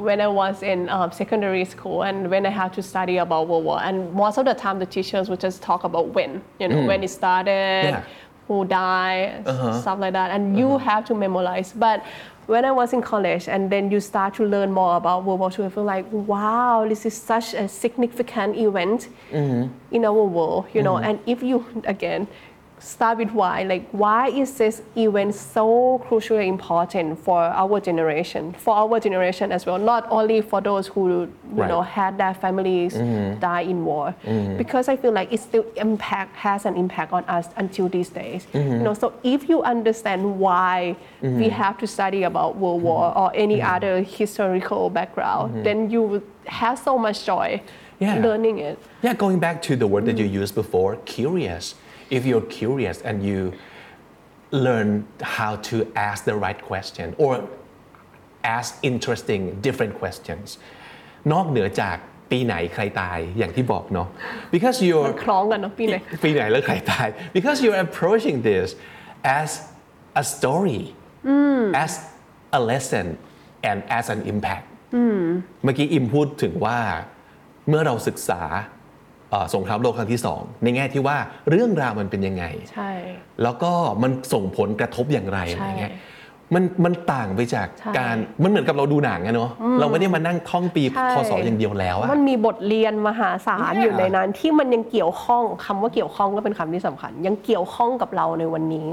[0.00, 3.64] when I was in um, secondary school and when I had to study about World
[3.64, 6.84] War, and most of the time the teachers would just talk about when you know
[6.86, 7.04] when mm.
[7.04, 8.04] it started, Yeah.
[8.48, 9.80] who died, uh-huh.
[9.80, 10.90] stuff like that, and you uh-huh.
[10.90, 11.72] have to memorize.
[11.72, 12.04] But
[12.46, 15.50] when I was in college and then you start to learn more about World War
[15.56, 19.72] II, I feel like wow, this is such a significant event mm-hmm.
[19.94, 20.94] in our world, you know.
[20.94, 21.10] Mm-hmm.
[21.10, 22.26] And if you again
[22.80, 23.62] start with why.
[23.62, 29.66] Like, why is this event so crucially important for our generation, for our generation as
[29.66, 31.68] well, not only for those who you Right.
[31.68, 33.40] know had their families mm-hmm.
[33.40, 34.56] die in war, mm-hmm.
[34.56, 38.46] because I feel like it still impact has an impact on us until these days.
[38.52, 38.72] Mm-hmm.
[38.72, 43.30] You know, so if you understand why we have to study about World War or
[43.34, 47.60] any other historical background, then you would have so much joy
[47.98, 48.16] Yeah.
[48.26, 48.78] learning it.
[49.02, 50.40] Yeah, going back to the word that you mm.
[50.42, 51.74] used before, curious
[52.17, 53.39] If you're curious and you
[54.65, 54.89] learn
[55.37, 55.75] how to
[56.09, 57.33] ask the right question or
[58.57, 60.47] ask interesting different questions
[61.31, 61.97] นอกเหนือจาก
[62.31, 64.07] ปีไหนใครตายอย่างที่บอกเนาะ
[64.53, 68.67] because มั you're นคล้องกันเนาะพี่เนย ปีไหนแล้วใครตาย because you're approaching this
[69.39, 69.49] as
[70.21, 70.81] a story
[71.83, 71.91] as
[72.57, 73.05] a lesson
[73.69, 74.65] and as an impact
[75.63, 76.79] เมื่อกี้อิมพูดถึงว่า
[77.69, 78.78] เมื่อเราศึกษาเอ่อ
[79.54, 81.16] สงครามโลกครั้งที่สองในแง่ที่ว่า
[81.50, 82.90] เรื่องราวมันเป็นยังไง ใช่
[83.42, 85.94] แล้วก็มันส่งผลกระทบอย่างไรอะไรเงี้ย
[86.54, 93.82] มันมันต่างไปจากใช่การมันเหมือนกับเราดูหนังอะเนาะเราไม่ได้มานั่งท่องปีใช่พศอย่างเดียวแล้วอะมันมีบทเรียนมหาศาล Yeah.
[93.82, 98.88] อยู่ในนั้น ที่มันยังเกี่ยวข้องคำว่าเกี่ยวข้องก็เป็นคำที่สำคัญ ยังเกี่ยวข้องกับเราในวันนี้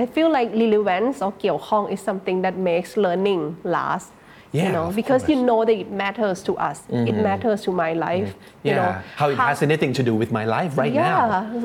[0.00, 3.42] I feel like relevance or เกี่ยวข้อง is something that makes learning
[3.76, 4.08] last
[4.57, 5.49] you Yeah, know of because you course.
[5.49, 6.77] know that it matters to us
[7.09, 8.29] it matters to my life
[8.65, 8.89] you yeah know
[9.19, 11.21] how it has anything to do with my life right yeah now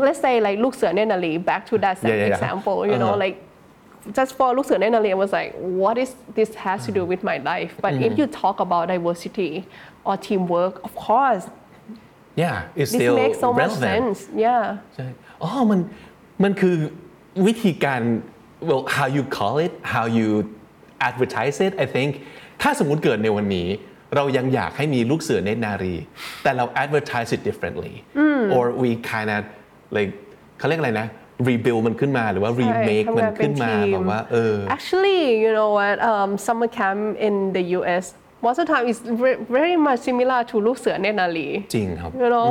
[0.07, 2.31] let's say like ลูกเสือเนตรนารี back to that Yeah, yeah, yeah.
[2.33, 3.24] example you know Uh-huh.
[3.24, 3.37] like
[4.18, 5.50] just for ลูกเสือเนตรนารีI was like
[5.83, 9.52] what is this has to do with my life but if you talk about diversity
[10.09, 11.44] or teamwork of course
[12.42, 15.07] yeah it's this still makes so much relevant sense yeah ใช่
[15.42, 15.81] อ๋อ มัน
[16.42, 16.74] มันคือ
[17.46, 18.02] วิธีการ
[18.68, 20.29] well how you call it how you
[21.09, 22.11] advertise it I think
[22.62, 23.67] ถ้าสมมุติเกิดในวันนี้
[24.15, 25.95] เรายังอยากให้มีลูกเสือเนตรนารี
[26.43, 27.93] แต่เรา advertise it differently
[28.56, 29.41] or we kind of
[29.97, 30.12] like
[30.58, 31.08] เขาเรียกอะไรนะ
[31.50, 35.95] rebuild มันขึ้นมาหรือว่า remake มันขึ้นมาแบบว่าเออ Actually, you know what?
[36.12, 38.06] Um, summer camp in the U.S.
[38.45, 42.47] most of the time is ve- very much similar to ลูกเสือเนตรนารีจริงครับ You know,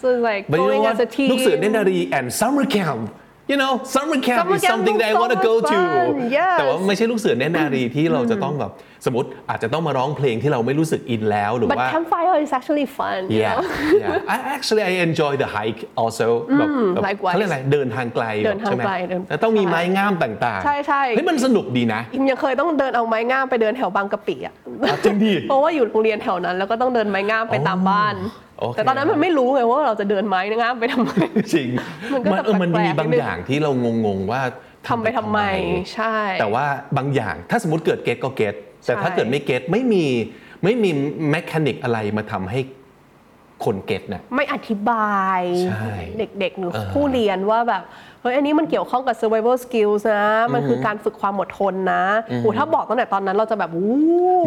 [0.00, 0.94] so it's like But you know going what?
[0.96, 1.28] as a team.
[1.30, 3.02] ลูกเสือเนตรนารี and summer camp
[3.50, 5.54] you know summer camp Summer is camp something that I looks so want to go
[5.56, 6.30] much to fun.
[6.36, 6.56] Yes.
[6.58, 8.72] แต่ว่าไม่ใช่ลูกเสือเนตรนารีที่เราจะต้องแบบ
[9.06, 13.20] สมมติอาจจะต้องมาร้องเพลงที่เราไม่รู้สึกอินแล้วหรือ But ว่า campfire is actually fun.
[13.32, 13.62] you yeah know?
[14.02, 24.54] yeah I actually I enjoy the hike also แบบแบบ likewise เขาเรียกอะไรเดินทางไกลเดินทางใช่ไหมไกลเดินแต่ต้องมีไม้งามต่างๆ ใช่ใช่เฮ้ยมันสนุกดีนะอิมยังเคยต้องเดินเอาไม้งามไปเดินแถวบางกะปิอะ
[24.88, 28.14] อะจริงดิเพราะว่าอยู่โรงเรียนแถวนั้นแล้วก็ต้องเดินไม้งามไปตามบ้าน
[28.58, 31.12] โอเคแต่ตอนนั้นมันไม่รู้ไงว่าเราจะเดินไม้งามไปทำไม
[31.54, 31.68] จริง
[32.12, 33.70] มันก็จะเออมันแปลกๆมีบางนิดนึง อย่างที่เรา
[34.06, 34.40] งงๆว่า
[34.88, 35.40] ทำไปทำไม
[35.94, 36.66] ใช่ แต่ว่า
[36.96, 38.54] บางอย่างถ้าสมมติเกิดเก็ตก็เก็ต
[38.86, 40.04] แต่ถ้าใช่ เกิดไม่เก็ตไม่มี
[40.64, 40.90] ไม่มี
[41.30, 42.60] แมคานิกอะไรมาทำให้
[43.64, 52.04] คนเก็ตน่ะ ไม่อธิบายใช่เด็กๆ หรือผู้เรียนว่าแบบเฮ้ยอันนี้มันเกี่ยวข้องกับ survival skills นะ มันคือการฝึกความอดทนนะ
[52.40, 53.90] โอ้ถ้าบอกตั้งแต่ตอนนั้นเราจะแบบอู้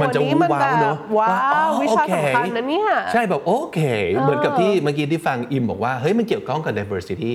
[0.02, 3.80] มันจะอัวู้มันว้าวเนอะแบบว้าอ๋อววิชาโอเคสำคัญนะเนี่ยใช่แบบโอเค
[4.22, 7.34] เหมือนกับที่เมื่อกี้ที่ฟังอิมบอกว่าเฮ้ยมันเกี่ยวข้องกับ diversity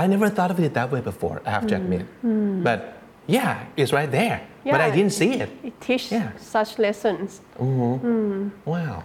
[0.00, 2.04] I never thought of it that way before I have to admit
[2.66, 2.78] but
[3.36, 4.38] yeah it's right there
[4.72, 4.96] but I Yeah.
[4.96, 6.28] didn't see it It teach Yeah.
[6.54, 7.28] such lessons
[8.72, 8.96] wow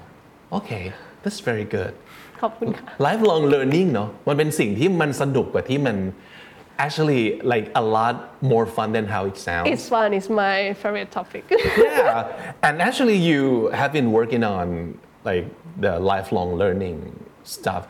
[0.57, 0.83] okay
[1.23, 1.93] that's very good
[2.41, 5.97] ขอบคุณค่ะ lifelong learning เนอะมันเป็นสิ่งที่มันสนุกกว่าที่มัน
[6.77, 9.69] actually like a lot more fun than how it sounds.
[9.69, 10.13] It's fun.
[10.13, 11.45] It's my favorite topic.
[11.77, 12.53] Yeah.
[12.63, 15.45] And actually you have been working on like
[15.79, 16.99] the lifelong learning
[17.43, 17.87] stuff.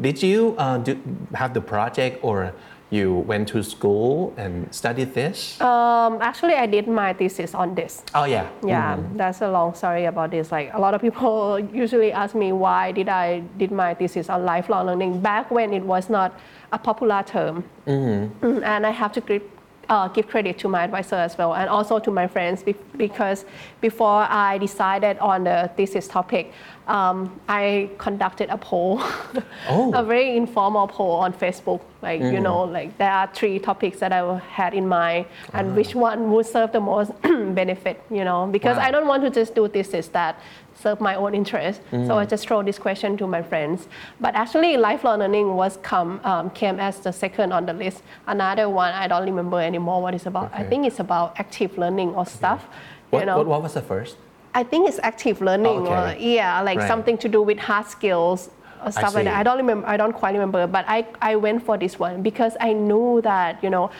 [0.00, 0.98] Did you uh, do,
[1.34, 2.52] have the project or
[2.90, 5.60] you went to school and studied this?
[5.60, 8.02] Um, actually I did my thesis on this.
[8.14, 8.48] Oh yeah.
[8.64, 10.52] Yeah, that's a long story about this.
[10.52, 14.44] Like a lot of people usually ask me why did I did my thesis on
[14.44, 16.38] lifelong learning back when it was not
[16.72, 17.64] a popular term.
[17.86, 19.42] Mm, And I have to give,
[19.88, 23.44] uh, give credit to my advisor as well, and also to my friends be- because
[23.80, 26.52] before I decided on the thesis topic,
[26.88, 29.00] um, I conducted a poll,
[29.68, 29.92] Oh.
[29.94, 31.80] a very informal poll on Facebook.
[32.02, 35.94] Like you know, like there are three topics that I had in mind, and which
[35.94, 38.00] one would serve the most benefit.
[38.10, 38.84] You know, because Wow.
[38.86, 40.38] I don't want to just do thesis that
[40.76, 41.80] serve my own interest.
[41.90, 43.88] So I just throw this question to my friends.
[44.20, 48.02] But actually, lifelong learning was come um, came as the second on the list.
[48.26, 50.50] Another one I don't remember anymore what it's about.
[50.52, 52.66] I think it's about active learning or stuff.
[53.10, 54.16] what, you know, what, what was the first
[54.54, 55.86] I think it's active learning.
[55.86, 56.16] Oh, okay.
[56.16, 56.88] or, yeah, like Right.
[56.88, 58.48] something to do with hard skills
[58.84, 59.36] or stuff like that.
[59.36, 59.86] I don't remember.
[59.86, 63.62] I don't quite remember, but I, I went for this one because I knew that
[63.62, 63.90] you know.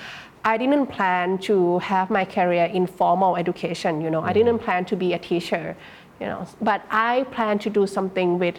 [0.44, 4.22] I didn't plan to have my career in formal education, you know.
[4.22, 5.76] I didn't plan to be a teacher,
[6.20, 6.46] you know.
[6.60, 8.56] But I plan to do something with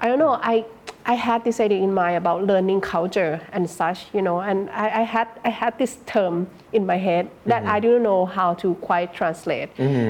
[0.00, 0.38] I don't know.
[0.42, 0.64] I
[1.06, 5.00] I had this idea in mind about learning culture and such, you know, and I,
[5.00, 8.74] I had I had this term in my head that I didn't know how to
[8.76, 9.68] quite translate,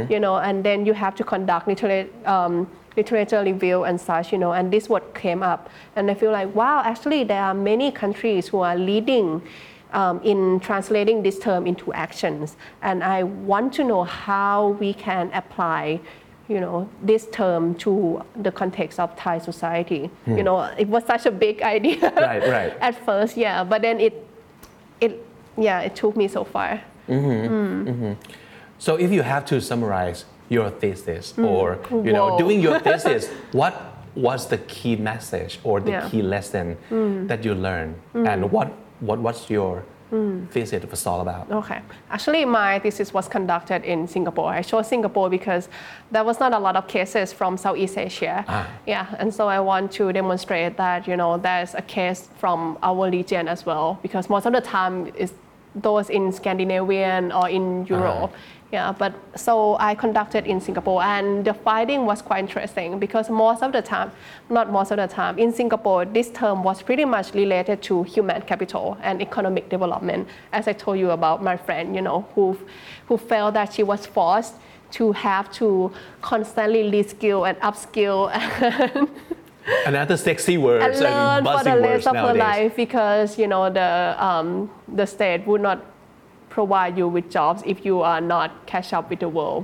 [0.08, 2.12] you know, and then you have to conduct literate.
[2.26, 6.30] Um, literature review and such, you know, and this what came up, and I feel
[6.30, 9.42] like wow, actually there are many countries who are leading
[9.92, 15.28] um, in translating this term into actions, and I want to know how we can
[15.32, 16.00] apply
[16.48, 20.10] you know this term to the context of Thai society.
[20.26, 20.42] You hmm.
[20.42, 22.76] know, it was such a big idea Right, right.
[22.80, 24.26] at first, yeah, but then it
[25.00, 25.24] it
[25.56, 26.80] yeah, it took me so far.
[27.08, 27.46] Mm-hmm.
[27.46, 27.88] Hmm.
[27.88, 28.12] Mm-hmm.
[28.78, 31.44] So if you have to summarize your thesis hmm.
[31.44, 32.38] or you know Whoa.
[32.38, 33.74] doing your thesis, what
[34.14, 36.08] was the key message or the Yeah.
[36.08, 36.76] key lesson
[37.26, 39.82] that you learned and what what what's your
[40.50, 41.50] thesis was all about?
[41.50, 41.80] Okay.
[42.10, 44.48] Actually, my thesis was conducted in Singapore.
[44.48, 45.68] I chose Singapore because
[46.10, 48.44] there was not a lot of cases from Southeast Asia.
[48.48, 48.68] Ah.
[48.86, 53.10] Yeah, and so I want to demonstrate that you know there's a case from our
[53.10, 55.32] region as well because most of the time is
[55.74, 58.32] those in Scandinavian or in Europe.
[58.74, 63.62] Yeah, but so I conducted in Singapore and the finding was quite interesting because most
[63.62, 64.10] of the time,
[64.50, 68.42] not most of the time, in Singapore, this term was pretty much related to human
[68.42, 70.26] capital and economic development.
[70.52, 72.58] As I told you about my friend, you know, who,
[73.06, 74.54] who felt that she was forced
[74.98, 78.28] to have to constantly reskill and upskill
[79.86, 83.38] and Another sexy words and learn for the buzzing words rest of her life because
[83.38, 85.93] you know the um, the state would not
[86.53, 89.63] provide you with jobs if you are not catch up with the world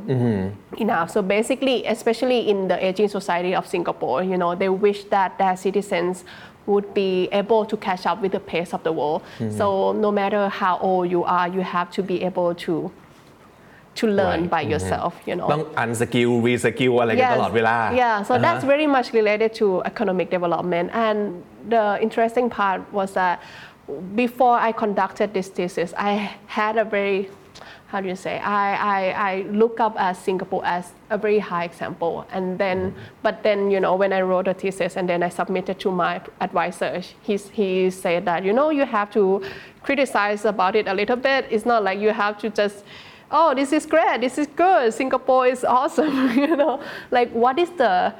[0.77, 1.07] enough.
[1.15, 5.55] So basically, especially in the aging society of Singapore, you know, they wish that their
[5.65, 6.23] citizens
[6.67, 9.21] would be able to catch up with the pace of the world.
[9.59, 9.65] So
[10.05, 12.75] no matter how old you are, you have to be able to
[14.01, 14.55] to learn Right.
[14.55, 15.11] by yourself.
[15.29, 15.47] You know.
[15.53, 20.87] ต้อง unskill reskill อะไรกันตลอดเวลา Yeah, so อ่าฮะ that's very much related to economic development.
[21.05, 21.17] And
[21.75, 23.35] the interesting part was that
[24.14, 27.30] before I conducted this thesis, I had a very
[27.90, 28.38] how do you say?
[28.38, 33.42] I, I, I look up as Singapore as a very high example, and then, but
[33.42, 37.02] then you know when I wrote a thesis and then I submitted to my advisor,
[37.22, 39.42] he he said that you know you have to
[39.82, 41.46] criticize about it a little bit.
[41.50, 42.84] It's not like you have to just
[43.32, 47.70] oh, this is great, this is good, Singapore is awesome, you know, like what is
[47.70, 48.14] the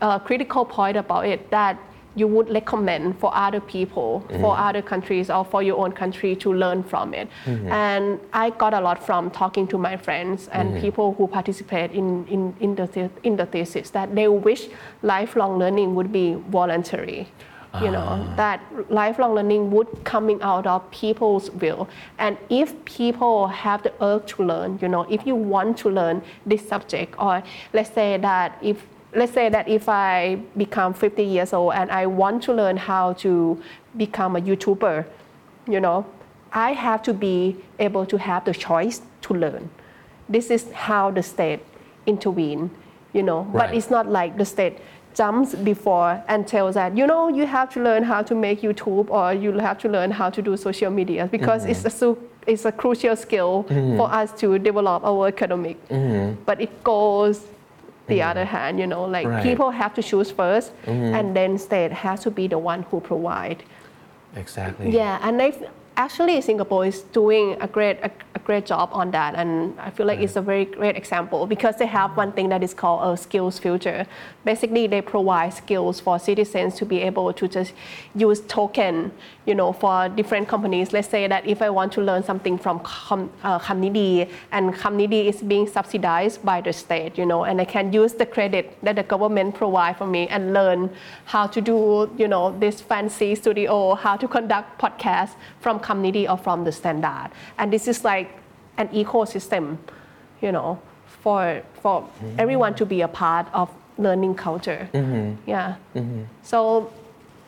[0.00, 1.78] uh, critical point about it that
[2.16, 4.68] you would recommend for other people, for mm-hmm.
[4.68, 7.28] other countries, or for your own country to learn from it.
[7.44, 7.68] Mm-hmm.
[7.68, 10.80] And I got a lot from talking to my friends and mm-hmm.
[10.80, 14.68] people who participate in, in, in, the, the- in the thesis that they wish
[15.02, 17.28] lifelong learning would be voluntary.
[17.80, 18.34] You know ah.
[18.36, 21.88] that lifelong learning would coming out of people's will.
[22.18, 26.20] And if people have the urge to learn you know if you want to learn
[26.44, 31.52] this subject or let's say that if let's say that if i become 50 years
[31.52, 33.60] old and i want to learn how to
[33.96, 35.04] become a youtuber
[35.66, 36.06] you know
[36.52, 39.70] i have to be able to have the choice to learn.
[40.28, 41.60] This is how the state
[42.06, 42.70] intervene
[43.12, 44.78] you know but it's not like the state
[45.14, 49.10] jumps before and tells that you know you have to learn how to make youtube
[49.10, 52.20] or you have to learn how to do social media because it's mm-hmm.
[52.20, 53.96] a it's a crucial skill mm-hmm.
[53.96, 56.40] for us to develop our economic mm-hmm.
[56.44, 57.46] but it goes
[58.14, 59.42] the other hand you know like Right.
[59.48, 61.14] people have to choose 1st mm-hmm.
[61.16, 63.60] and then state has to be the one who provide.
[64.36, 64.90] Exactly.
[64.90, 65.50] Yeah, and I
[66.00, 70.06] actually Singapore is doing a great a, a great job on that, and I feel
[70.06, 73.12] like it's a very great example because they have one thing that is called a
[73.24, 74.06] SkillsFuture.
[74.44, 77.74] Basically, they provide skills for citizens to be able to just
[78.14, 79.12] use token,
[79.44, 80.92] you know, for different companies.
[80.92, 83.58] Let's say that if I want to learn something from Com, uh,
[84.56, 88.26] and Kamnidi is being subsidized by the state, you know, and I can use the
[88.26, 90.90] credit that the government provide for me and learn
[91.26, 96.36] how to do, you know, this fancy studio, how to conduct podcasts from Kamnidi or
[96.36, 97.30] from the standard.
[97.58, 98.30] And this is like
[98.76, 99.78] an ecosystem,
[100.40, 100.78] you know,
[101.22, 104.88] for for everyone to be a part of learning culture.
[104.94, 105.50] Mm-hmm.
[105.50, 105.74] Yeah.
[105.94, 106.22] Mm-hmm.
[106.42, 106.92] So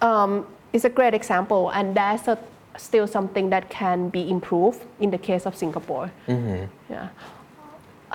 [0.00, 2.38] um, it's a great example, and that's a,
[2.76, 6.11] still something that can be improved in the case of Singapore.
[6.28, 6.64] Mm-hmm.
[6.90, 7.09] Yeah.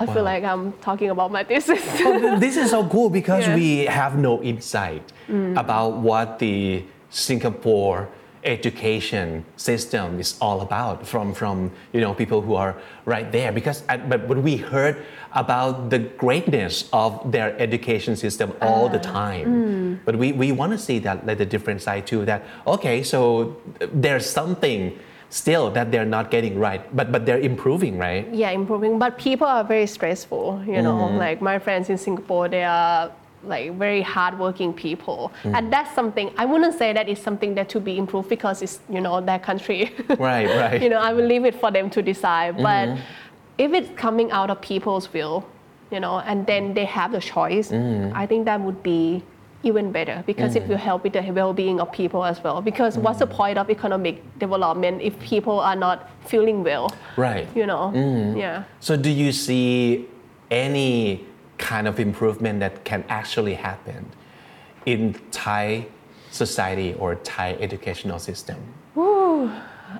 [0.00, 0.32] I feel Wow.
[0.32, 1.82] like I'm talking about my thesis.
[2.06, 3.56] Oh, this is so cool because Yeah.
[3.56, 5.58] we have no insight mm.
[5.58, 8.06] about what the Singapore
[8.44, 13.52] education system is all about from from you know people who are right there.
[13.52, 18.98] Because uh, but but we heard about the greatness of their education system all the
[18.98, 20.00] time.
[20.04, 23.56] But we, we want to see that like the different side too that okay so
[23.92, 24.98] there's something
[25.30, 28.26] still that they're not getting right but but they're improving right?
[28.32, 32.64] Yeah improving but people are very stressful you know like my friends in singapore they
[32.64, 33.12] are
[33.44, 35.56] like very hardworking people, mm.
[35.56, 38.80] and that's something I wouldn't say that is something that to be improved because it's
[38.88, 39.94] you know their country.
[40.18, 40.82] Right, right.
[40.82, 42.54] you know, I will leave it for them to decide.
[42.54, 42.62] Mm-hmm.
[42.62, 42.98] But
[43.58, 45.46] if it's coming out of people's will,
[45.90, 48.12] you know, and then they have the choice, mm.
[48.14, 49.22] I think that would be
[49.62, 50.68] even better because it mm.
[50.68, 52.62] will help with the well-being of people as well.
[52.62, 56.94] Because what's the point of economic development if people are not feeling well?
[57.16, 57.48] Right.
[57.56, 57.92] You know,
[58.36, 58.64] yeah.
[58.80, 60.08] So do you see
[60.50, 61.27] any
[61.58, 64.06] kind of improvement that can actually happen
[64.86, 65.86] in Thai
[66.30, 68.56] society or Thai educational system?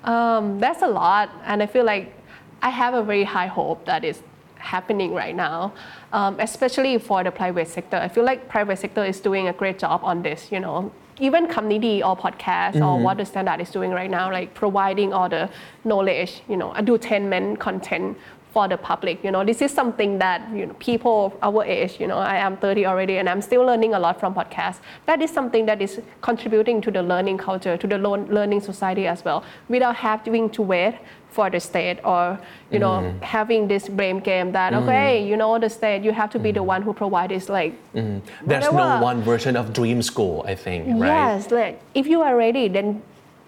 [0.04, 2.14] Um, that's a lot, and I feel like
[2.62, 4.22] I have a very high hope that is
[4.56, 5.72] happening right now,
[6.12, 7.96] um, especially for the private sector.
[7.96, 10.50] I feel like private sector is doing a great job on this.
[10.50, 14.54] You know, even Kamnidi or podcast or what the standard is doing right now, like
[14.54, 15.48] providing all the
[15.84, 18.16] knowledge, you know, edutainment content
[18.52, 19.22] for the public.
[19.22, 22.00] You know, this is something that you know people of our age.
[22.00, 24.78] You know, I am 30 already, and I'm still learning a lot from podcasts.
[25.06, 29.24] That is something that is contributing to the learning culture, to the learning society as
[29.24, 30.98] well, without having to wait
[31.30, 32.38] for the state or
[32.70, 33.18] you know mm-hmm.
[33.20, 35.28] having this blame game that okay, mm-hmm.
[35.30, 36.74] you know, the state, you have to be the mm-hmm.
[36.74, 37.74] one who provide this like.
[37.92, 41.06] There's no one version of dream school, I think, right?
[41.06, 43.02] Yes, like if you are ready, then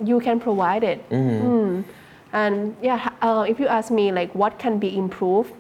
[0.05, 1.09] you can provide it.
[1.11, 1.85] Mm.
[2.33, 5.53] And yeah, uh, if you ask me like what can be improved,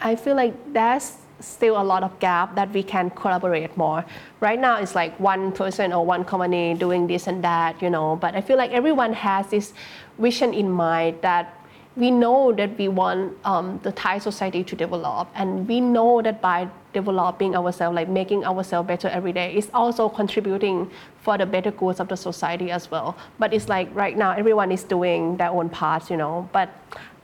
[0.00, 4.04] I feel like there's still a lot of gap that we can collaborate more.
[4.40, 8.16] Right now, it's like one person or one company doing this and that, you know.
[8.16, 9.74] But I feel like everyone has this
[10.18, 11.60] vision in mind that
[11.96, 16.40] we know that we want um, the Thai society to develop, and we know that
[16.40, 20.90] by developing ourselves, like making ourselves better every day, is also contributing
[21.22, 23.16] for the better goods of the society as well.
[23.38, 26.48] But it's like right now, everyone is doing their own parts, you know.
[26.52, 26.70] But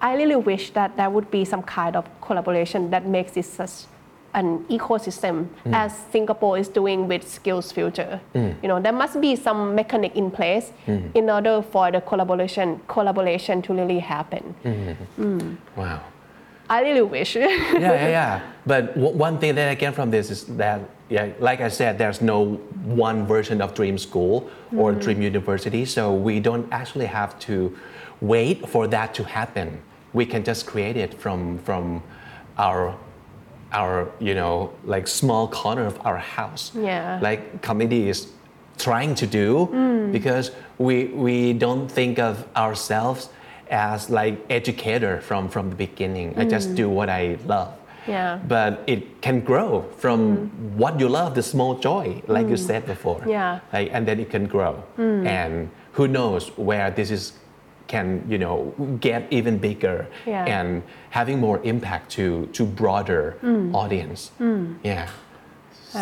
[0.01, 3.87] I really wish that there would be some kind of collaboration that makes this such
[4.35, 5.75] an ecosystem mm.
[5.75, 8.21] as Singapore is doing with SkillsFuture.
[8.35, 8.63] Mm.
[8.63, 11.15] You know, there must be some mechanic in place mm.
[11.15, 14.55] in order for the collaboration collaboration to really happen.
[15.77, 16.03] Wow.
[16.71, 17.35] I really wish.
[17.35, 17.49] yeah,
[17.79, 18.41] yeah, yeah.
[18.65, 21.99] But w- one thing that I get from this is that, yeah, like I said,
[21.99, 22.55] there's no
[22.85, 25.01] one version of Dream School or mm-hmm.
[25.01, 27.77] Dream University, so we don't actually have to
[28.21, 29.83] wait for that to happen.
[30.13, 32.03] We can just create it from from
[32.57, 32.97] our
[33.73, 36.71] our you know like small corner of our house.
[36.75, 37.19] Yeah.
[37.21, 38.29] Like Kamnidi is
[38.79, 40.13] trying to do mm.
[40.13, 43.29] because we we don't think of ourselves
[43.71, 46.35] as like educator from from the beginning.
[46.37, 46.77] I just mm.
[46.77, 47.75] do what I love.
[48.07, 48.41] Yeah.
[48.49, 50.77] But it can grow from mm.
[50.77, 52.67] what you love, the small joy, like you mm.
[52.67, 53.23] said before.
[53.27, 53.61] Yeah.
[53.73, 54.83] Like, and then it can grow.
[54.99, 57.33] And who knows where this is
[57.87, 60.45] can you know get even bigger Yeah.
[60.45, 63.37] and having more impact to to broader
[63.75, 64.31] audience.
[64.83, 65.09] Yeah.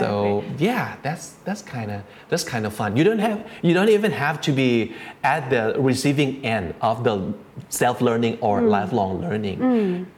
[0.01, 2.89] So yeah, that's that's kind of that's kind of fun.
[2.97, 4.71] You don't have you don't even have to be
[5.33, 7.15] at the receiving end of the
[7.69, 9.57] self-learning or lifelong learning.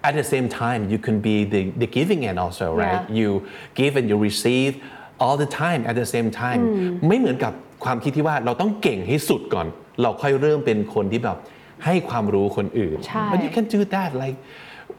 [0.07, 3.03] At the same time, you can be the, the giving end also, right?
[3.09, 3.19] Yeah.
[3.19, 3.29] You
[3.73, 4.71] give and you receive
[5.19, 6.59] all the time at the same time.
[7.07, 9.67] ไม่เหมือนกับความคิดที่ว่าเราต้องเก่งให้สุดก่อน
[10.01, 11.37] เราค่อยเริ่มเป็นคนที่แบบ
[11.85, 14.37] ให้ความรู้คนอื่น ใช่ But you can do that like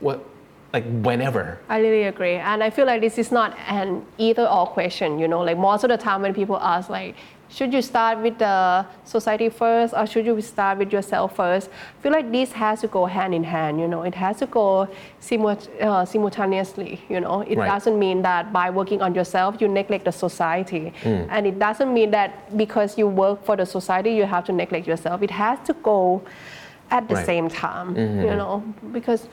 [0.07, 0.19] what
[0.74, 1.60] like whenever.
[1.70, 2.36] I really agree.
[2.36, 5.84] And I feel like this is not an either or question, you know, like most
[5.84, 7.16] of the time when people ask like,
[7.50, 11.70] should you start with the society first or should you start with yourself first?
[11.70, 14.46] I feel like this has to go hand in hand, you know, it has to
[14.46, 14.88] go
[15.20, 17.42] simul- uh, simultaneously, you know.
[17.42, 17.68] It Right.
[17.68, 20.94] doesn't mean that by working on yourself, you neglect the society.
[21.04, 24.88] And it doesn't mean that because you work for the society, you have to neglect
[24.88, 25.22] yourself.
[25.22, 26.22] It has to go
[26.90, 27.26] at the Right.
[27.26, 28.64] same time, you know,
[28.94, 29.28] because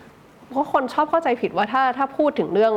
[0.51, 2.73] เพราะคนชอบเข้าใจผิดว่าถ้าถ้าพูดถึงเรื่อง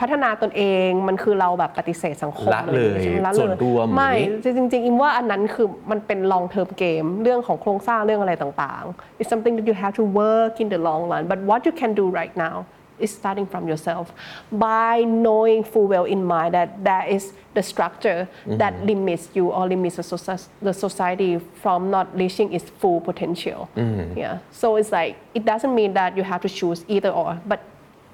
[0.00, 11.02] พัฒนาตนเองมันคือเราแบบปฏิเสธสังคมละอะไรอย่างงี้ใช่ไหมเลยละส่วนรวมไม่อย่างนี้จริงๆอิมว่าอันนั้นคือมันเป็น long term game เรื่องของโครงสร้างเรื่องอะไรต่างๆ it's something that you have to work in the long
[11.10, 12.56] run but what you can do right now
[13.02, 14.12] is starting from yourself
[14.50, 18.86] by knowing full well in mind that that is the structure that mm-hmm.
[18.86, 23.68] limits you or limits the, the society from not reaching its full potential.
[23.76, 24.18] Mm-hmm.
[24.18, 24.38] Yeah.
[24.50, 27.60] So it's like it doesn't mean that you have to choose either or, but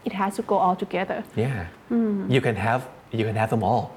[0.04, 1.22] it has to go all together.
[1.36, 1.66] Yeah.
[1.90, 2.30] Mm.
[2.30, 3.94] You can have you can have them all.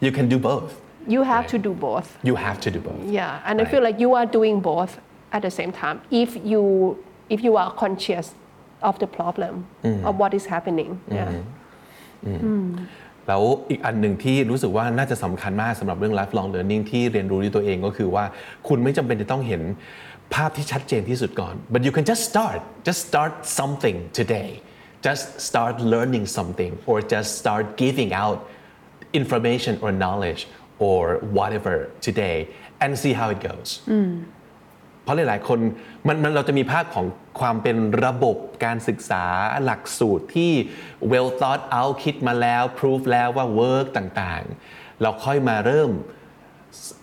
[0.00, 0.80] You can do both.
[1.06, 1.50] You have Right.
[1.50, 2.18] to do both.
[2.22, 3.04] You have to do both.
[3.06, 4.98] Yeah, and I feel like you are doing both
[5.32, 6.96] at the same time if you
[7.28, 8.34] if you are conscious
[8.87, 9.53] of the problem
[10.07, 10.91] of what is happening.
[11.17, 11.31] Yeah.
[13.27, 18.25] แล้วอีกอันหนึ่งที่รู้สึกว่าน่าจะสำคัญมากสำหรับเรื่อง lifelong learning ที่เรียนรู้ด้วยตัวเองก็คือว่า
[18.67, 19.61] คุณไม่จำเป็นจะต้องเห็น
[20.33, 24.49] ภาพที่ชัดเจนที่สุดก่อน but you can just start just start something today
[25.07, 28.37] just start learning something or just start giving out
[29.21, 30.41] information or knowledge
[30.89, 31.01] or
[31.37, 31.75] whatever
[32.07, 32.37] today
[32.83, 33.69] and see how it goes
[35.04, 35.58] เพราะหลาย ๆ คน
[36.08, 37.06] มันมันเราจะมีภาพของ
[37.40, 39.24] ความเป็นระบบการศึกษา
[39.64, 40.52] หลักสูตรที่
[41.12, 44.42] well thought out คิดมาแล้ว proof แล้วว่า work ต่าง
[44.72, 45.92] ๆ เราค่อยมาเริ่ม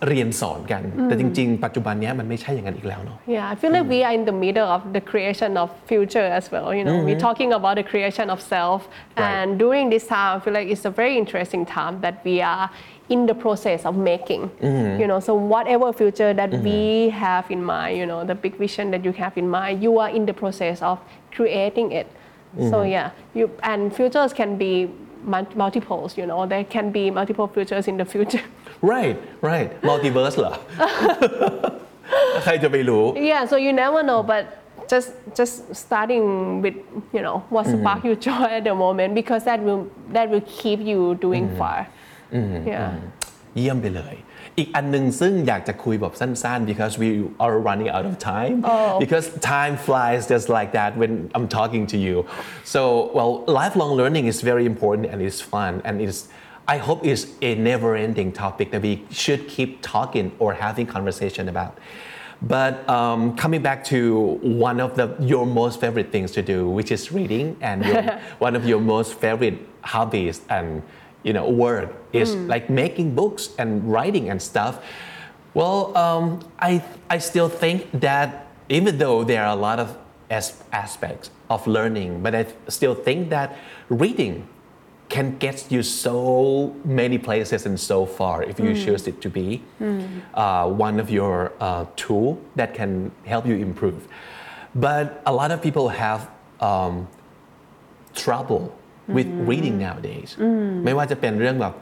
[0.08, 5.02] เรียนสอนกัน แต่จริง ๆ ปัจจุบันเนี้ยมันไม่ใช่อย่างนั้นอีกแล้วเนาะ Yeah, I feel like we are in the middle of the
[5.10, 6.68] creation of future as well.
[6.78, 9.24] You know, we're talking about the creation of self, Right.
[9.30, 12.66] and during this time, I feel like it's a very interesting time that we are
[13.12, 15.00] in the process of making mm-hmm.
[15.00, 16.64] you know so whatever future that mm-hmm.
[16.64, 19.98] we have in mind you know the big vision that you have in mind you
[19.98, 20.98] are in the process of
[21.30, 22.70] creating it mm-hmm.
[22.70, 24.72] so yeah you and futures can be
[25.24, 28.42] multiples you know there can be multiple futures in the future
[28.82, 30.58] right right multiverse la.
[33.16, 34.58] yeah so you never know but
[34.88, 36.74] just just starting with
[37.12, 40.44] you know what spark mm you joy at the moment because that will that will
[40.46, 41.86] keep you doing far
[42.71, 42.91] Yeah.
[43.57, 44.15] เยี่ยมไปเลย
[44.57, 47.09] อีกอันหนึงซึ่งอยากจะคุยแบบสั้นๆ because we
[47.43, 48.55] are running out of time
[49.03, 49.25] because
[49.55, 52.15] time flies just like that when I'm talking to you
[52.73, 52.81] so
[53.17, 56.19] well lifelong learning is very important and it's fun and it's
[56.75, 58.93] I hope it's a never-ending topic that we
[59.23, 61.73] should keep talking or having conversation about
[62.41, 63.99] but um, coming back to
[64.41, 68.01] one of the your most favorite things to do, which is reading, and your,
[68.45, 70.83] one of your most favorite hobbies and
[71.22, 74.80] you know work is like making books and writing and stuff.
[75.54, 79.96] Well, um, I I still think that even though there are a lot of
[80.30, 83.56] as- aspects of learning, but I still think that
[83.88, 84.48] reading
[85.08, 89.60] can get you so many places and so far if you choose it to be
[90.32, 94.08] uh, one of your uh, tool that can help you improve.
[94.74, 97.08] But a lot of people have um,
[98.14, 98.72] trouble
[99.16, 100.30] with reading nowadays
[100.84, 101.74] ไม่ว่าจะเป็นเรื่องแบบ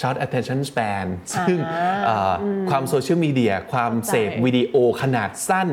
[0.00, 1.06] short attention span
[1.48, 1.58] ซึ่ง
[2.06, 5.68] เอ่ออความโซเชียลมีเดียความเสพวิดีโอขนาดสั้น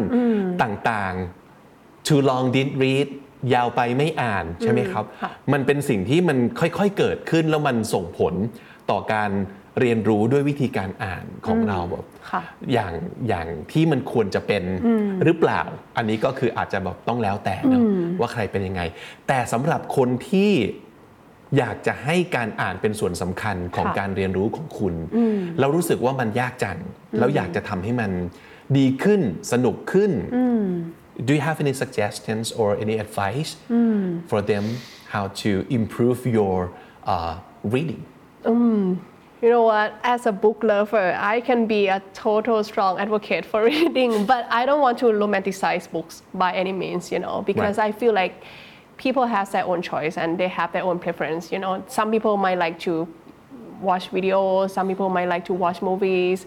[0.63, 3.07] ต่างๆ too long didn't read
[3.53, 5.05] ยาวไปไม่อ่านใช่ไหมครับ
[5.53, 8.33] มันเป็นสิ่งที่มันค่อยๆเกิดขึ้นแล้วมันส่งผล
[8.91, 9.31] ต่อการ
[9.79, 12.41] เรียนรู้ด้วยวิธีการอ่านของเราแบบค่ะ
[12.73, 12.93] อย่าง
[13.27, 14.63] อย่างที่มันควรจะเป็น
[15.23, 15.61] หรือเปล่า
[15.97, 17.81] อันนี้ก็คืออาจจะแบบต้องแล้วแต่เนอะ
[18.19, 18.81] ว่าใครเป็นยังไง
[19.27, 20.51] แต่สำหรับคนที่
[21.57, 24.93] อยากจะให้การอ่านเป็นส่วนสำคัญของค่ะการเรียนรู้ของคุณ
[25.59, 26.77] เรารู้สึกว่ามันยากจัง
[27.19, 28.11] แล้วอยากจะทำให้มัน
[28.77, 30.11] ดีขึ้นสนุกขึ้น
[31.27, 33.51] Do you have any suggestions or any advice
[34.29, 34.65] for them
[35.13, 36.57] how to improve your
[37.13, 37.33] uh,
[37.73, 38.01] reading?
[39.41, 39.93] You know what?
[40.03, 44.65] As a book lover, I can be a total strong advocate for reading, but I
[44.67, 47.87] don't want to romanticize books by any means, you know, because Right.
[47.87, 48.43] I feel like
[48.97, 51.51] people have their own choice and they have their own preference.
[51.51, 53.07] You know, some people might like to
[53.81, 56.45] watch videos, some people might like to watch movies.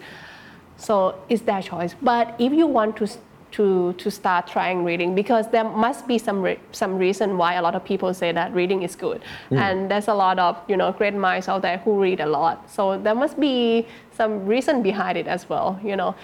[0.77, 1.95] So it's their choice.
[2.01, 3.07] But if you want to
[3.55, 7.61] to to start trying reading, because there must be some re- some reason why a
[7.61, 9.57] lot of people say that reading is good, hmm.
[9.57, 12.69] and there's a lot of you know great minds out there who read a lot.
[12.69, 15.79] So there must be some reason behind it as well.
[15.83, 16.15] You know,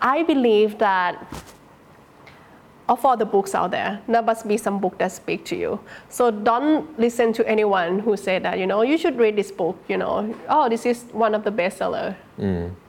[0.00, 1.14] I believe that
[2.89, 5.79] of all the books out there, there must be some book that speak to you.
[6.09, 9.75] So don't listen to anyone who say that, you know, you should read this book,
[9.87, 12.07] you know, oh, this is one of the bestseller.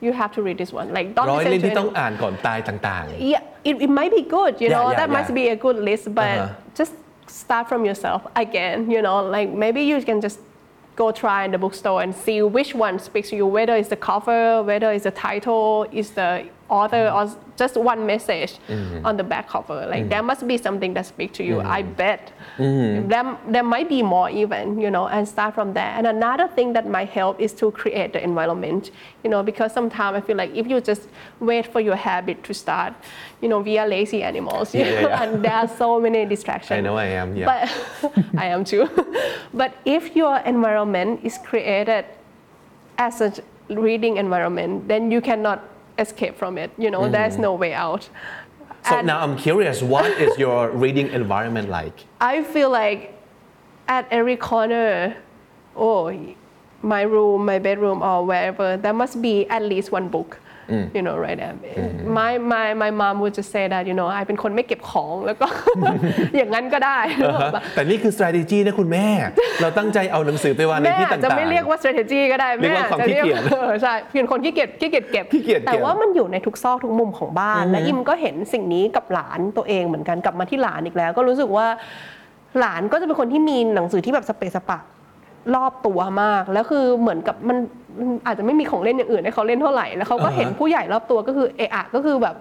[0.05, 0.93] You have to read this one.
[0.97, 1.99] Like, don't ร้อย listen เล่ม to ที่ต้อง anyone.
[1.99, 5.39] อ่านก่อนตายต่าง Yeah, it, it might be good, you Yeah, know, yeah, that must yeah.
[5.41, 6.79] be a good list, but Uh-huh.
[6.81, 6.95] just
[7.43, 10.39] start from yourself again, you know, like maybe you can just
[11.03, 14.01] go try in the bookstore and see which one speaks to you, whether it's the
[14.11, 16.31] cover, whether it's the title, is the
[16.70, 17.16] author, mm.
[17.16, 19.06] or just one message Mm-hmm.
[19.06, 19.86] on the back cover.
[19.88, 20.10] Like mm.
[20.10, 21.96] there must be something that speaks to you, I mm.
[21.96, 22.32] bet.
[22.58, 25.92] There, there might be more even, you know, and start from there.
[25.98, 28.92] And another thing that might help is to create the environment,
[29.24, 31.08] you know, because sometimes I feel like if you just
[31.40, 32.94] wait for your habit to start,
[33.42, 35.24] you know, we are lazy animals, you Yeah, yeah, know, yeah.
[35.24, 36.72] and there are so many distractions.
[36.72, 37.46] I know I am, yeah.
[37.46, 38.88] But I am too.
[39.54, 42.06] but if your environment is created
[42.98, 43.34] as a
[43.70, 45.64] reading environment, then you cannot
[46.00, 46.72] escape from it.
[46.78, 47.42] You know, there's Mm-hmm.
[47.42, 48.10] no way out.
[48.88, 52.06] So And now I'm curious, what is your reading environment like?
[52.22, 53.14] I feel like
[53.88, 55.16] at every corner,
[55.76, 56.12] oh,
[56.82, 60.40] my room, my bedroom, or wherever, there must be at least one book.
[60.98, 61.56] You know, right there.
[62.20, 65.48] My, my, my mom would just say that, you know, I เป็นคนไม่เก็บของแล้วก็
[66.36, 67.00] อย่างนั้นก็ได้
[67.76, 69.08] แต่นี่คือ strategy นะคุณแม่
[69.62, 81.68] เราตั้งใจเอาหนังสือไปวางในแม่ที่อาจจะต่างไม่เรียกว่า strategy ก็ได้เรียกแม่ว่าอาจความจะเรียกขี้เกียจเออใช่เป็นคนขี้เกียจขี้เกียจเก็บขี้เกียจเก็บแต่ว่ามันอยู่ในทุกซอกทุกมุมของบ้าน และอิมก็เห็นสิ่งนี้กับหลานตัวเองเหมือนกันกลับมาที่หลานอีกแล้ว ก็รู้สึกว่า
[82.60, 84.80] หลานก็จะเป็นคนที่มีหนังสือที่แบบสเปซสปะ
[85.56, 87.58] รอบตัวมาก แล้วคือเหมือนกับมัน
[88.00, 92.36] มันอาจจะไม่มีของเล่นอย่างอื่นให้เขาเล่นเท่าไหร่ แล้วเขาก็อ่าฮะ เห็นผู้ใหญ่รอบตัวก็คือเอะอะก็คือแบบ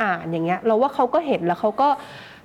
[0.00, 1.88] อ่านอย่างเงี้ย เราว่าเขาก็เห็นแล้วเขาก็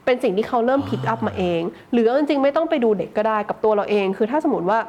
[0.05, 1.61] เป็นสิ่งที่เขาเริ่มพิกอัพมาเอง
[1.91, 4.79] หรือเอาจริงๆไม่ต้องไปดูเด็กก็ได้กับตัวเราเอง คือถ้าสมมติว่า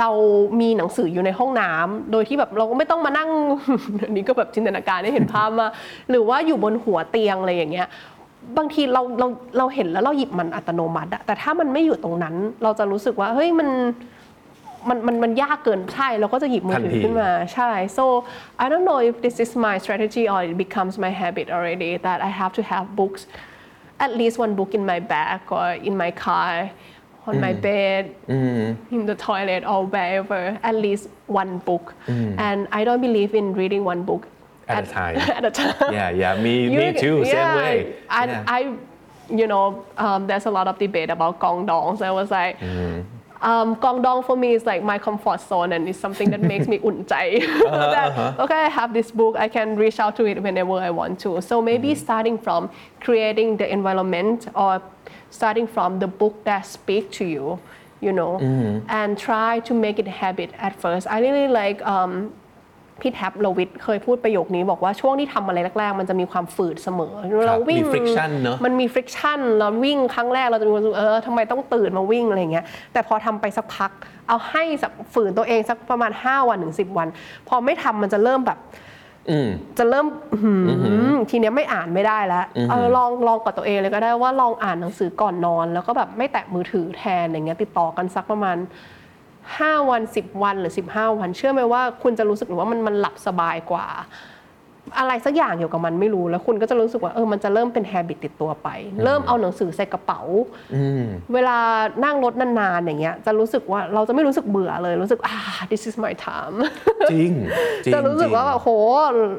[0.00, 0.10] เรา
[0.60, 3.30] มีหนังสืออยู่ในห้องน้ำโดยที่แบบเราก็ไม่ต้องมานั่ง
[4.06, 5.68] อันนี้ก็แบบจินตนาการให้เห็นภาพมา
[6.10, 7.88] หรือว่าอยู่บนหัวเตียงอะไรอย่างเงี้ย
[8.58, 9.26] บางทีเราเรา
[9.58, 13.68] เราเห็นแล้วเราหยิบมันอัตโนมัติอะแต่ถ้ามันไม่อยู่ตรงนั้น เราจะรู้สึกว่าเฮ้ยมัน
[14.88, 18.04] มันมันมันยากเกินใช่เราก็จะหยิบมือถือทันทีขึ้นมาใช่ so
[18.62, 22.18] I don't know if this is my strategy or it becomes my habit already that
[22.28, 23.22] I have to have books
[24.04, 26.52] at least one book in my bag or in my car
[27.28, 28.02] on my bed
[28.96, 31.04] in the toilet or wherever at least
[31.42, 31.86] one book
[32.46, 34.22] and I don't believe in reading one book
[34.78, 35.16] At a time.
[35.38, 38.44] at a time yeah yeah me me You- too same yeah, way And Yeah.
[38.58, 38.60] I,
[39.40, 41.96] you know, um, there's a lot of debate about gong dong.
[41.98, 43.46] So I was like, Mm-hmm.
[43.50, 46.66] um, gong dong for me is like my comfort zone and it's something that makes
[46.72, 47.28] me unjai.
[47.66, 50.90] Uh-huh, that, okay, I have this book, I can reach out to it whenever I
[50.90, 51.40] want to.
[51.40, 52.04] So maybe Mm-hmm.
[52.06, 52.70] starting from
[53.06, 54.82] creating the environment or
[55.30, 57.46] starting from the book that speak to you,
[58.06, 58.86] you know, Mm-hmm.
[58.98, 61.06] and try to make it a habit at first.
[61.06, 62.32] I really like um,
[63.02, 67.14] พี่แท็บโลวิทเคยพูดประโยคนี้บอกว่าช่วงที่ทำอะไรแรกๆ มันจะมีความฝืดเสมอ
[67.46, 73.90] เราวิ่งมี friction เนอะมันมี friction เราวิ่งครั้งแรกเราจะมีความรู้สึกเออทำไมต้องตื่นมาวิ่งอะไรเงี้ยแต่พอทำไปสักพัก
[74.28, 77.08] เอาให้สักฝืนตัวเองสักประมาณ 5 วันถึง10 วัน
[77.48, 78.58] พอไม่ทำมันจะเริ่มแบบ
[79.78, 80.40] จะเริ่มอื้อ
[80.84, 88.56] หือทีเนี้ยไม่อ่านไม่ได้แล้วเออลองลองกับตัวเองเลยก็ได้ว่าลองอ่านหนังสือก่อนนอน แล้วก็แบบไม่แตะมือถือแทนอย่างเงี้ยติดต่อกันสักประมาณ
[89.48, 93.86] 5 วัน 10 วันหรือ 15 วัน เชื่อไหมว่าคุณจะรู้สึกว่ามันมันหลับสบายกว่า
[94.98, 98.68] อะไรสักอย่างเกี่ยวกับมันไม่รู้แล้วคุณก็จะรู้สึกว่าเออมันจะเริ่มเป็น habit ติดตัวไป
[99.04, 100.20] เริ่มเอาหนังสือใส่กระเป๋า
[101.34, 101.58] เวลา
[102.04, 105.36] นั่งรถนานๆอย่างเงี้ยจะรู้สึกว่าเราจะไม่รู้สึกเบื่อเลยรู้สึกอ่า
[105.70, 106.56] this is my time
[107.10, 107.30] จริง
[107.84, 108.68] จริงจะรู้สึกว่าจแบบโห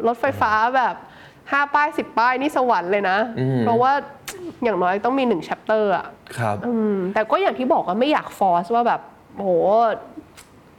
[0.07, 0.95] รถไฟฟ้าแบบ
[1.51, 3.17] ห้าป้ายสิบป้ายนี่สวรรค์เลยนะ
[3.61, 3.91] เพราะว่า
[4.63, 6.05] อย่างน้อยต้องมีหนึ่ง chapter อะ
[6.37, 9.01] ครับอืมแต่ก็อย่างที่บอกว่าไม่อยากฟอร์สว่าแบบ
[9.37, 9.47] โห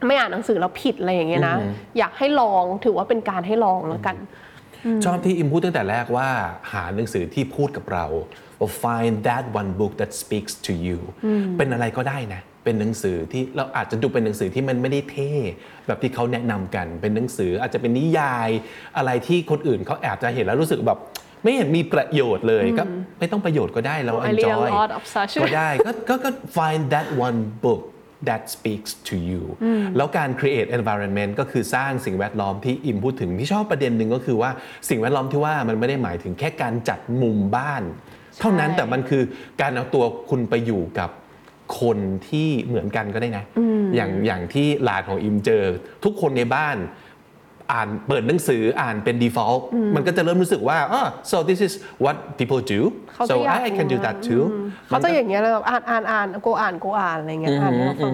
[0.07, 1.55] ไม่อ่านหนังสือแล้วผิดอะไรอย่างเงี้ยนะ
[1.97, 4.15] อยากให้ลองถือว่าเป็นการให้ลองแล้วกัน
[5.05, 6.29] ชอบที่อิมพูดตั้งแต่แรกว่า
[6.71, 8.05] หาหนังสือที่พูดกับเรา
[8.59, 10.99] ว่า find that one book that speaks to you
[11.57, 15.31] เป็นอะไรก็ได้นะ เป็นหนังสือที่เราอาจจะดูเป็นหนังสือที่มันไม่ได้เท่
[15.87, 18.49] แบบที่เขาแนะนำกัน เป็นหนังสืออาจจะเป็นนิยาย
[18.97, 20.99] อะไรที่คนอื่นเขาอาจจะเห็นแล้วรู้สึกแบบ
[21.43, 22.83] ไม่เห็นมีประโยชน์เลยก็
[23.19, 27.81] ไม่ต้องประโยชน์ก็ได้เรา I read a enjoy lot of such ก็ได้ก็ก็ก็ find that one book
[28.27, 29.43] that speaks to you
[29.97, 34.51] แล้วการ create environment ก็คือสร้างสิ่งแวดล้อมที่อิมพูดถึงที่ชอบประเด็นหนึ่งก็คือว่า
[34.89, 37.83] สิ่งแวดล้อมที่ว่ามันไม่ได้หมายถึงแค่การจัดมุมบ้าน
[38.39, 39.23] เท่านั้นแต่มันคือ
[39.61, 41.09] การเอาตัวคุณไปอยู่กับ
[41.81, 41.97] คน
[42.29, 43.45] ที่เหมือนกันก็ได้นะ
[43.95, 45.63] อย่างอย่างที่หลานของอิมเจอ
[46.03, 46.77] ทุกคนในบ้าน
[47.71, 49.61] อ่านเปิดหนังสืออ่านเป็น default
[49.95, 52.81] มันก็จะเริ่มรู้สึกว่าอ๋อ so this is what people do
[53.13, 54.43] เขาจะ so อยาก I can do that too
[54.87, 58.13] เขาจะอย่างเงี้ยเลยแบบอ่านอ่านอ่านโกอ่านโกอ่านอะไรเงี้ยอ่านให้เราฟัง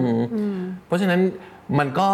[0.86, 1.20] เพราะฉะนั้น
[1.78, 2.10] มันก็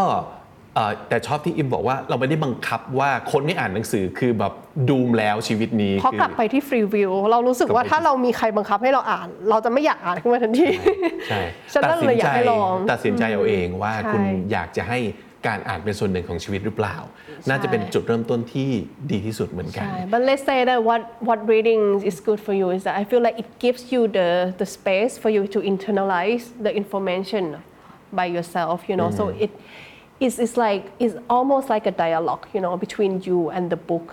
[0.74, 4.52] เอ่อแต่ชอบที่อิมบอกว่าเราไม่ได้บังคับว่าคนไม่อ่านหนังสือคือแบบ
[4.88, 10.68] ดูมแล้วชีวิตนี้พอคืกลับไปที่ฟรีวิวเรารู้สึกว่ากลับไปถ้าเรามีใครบังคับให้เราอ่าน เราจะไม่อยากอ่านขึ้นมาทันที
[11.28, 11.40] ใช่
[11.72, 14.22] ฉันก็เลยอยากให้ลองตัดสินใจเอาเองว่าใช่คุณ
[14.52, 14.98] อยากจะให้
[15.46, 16.96] การอ่านเป็นส่วนหนึ่งของชีวิตหรือเปล่า
[17.48, 18.68] น่าจะเป็นจุดเริ่มต้นที่
[19.10, 23.22] ดีที่สุดเหมือนกันใช่ but let's say that what what reading is good for you is that I feel
[23.26, 24.28] like it gives you the
[24.60, 27.44] the space for you to internalize the information
[28.18, 29.52] by yourself you know so it
[30.26, 34.06] is it's like it's almost like a dialogue you know between you and the book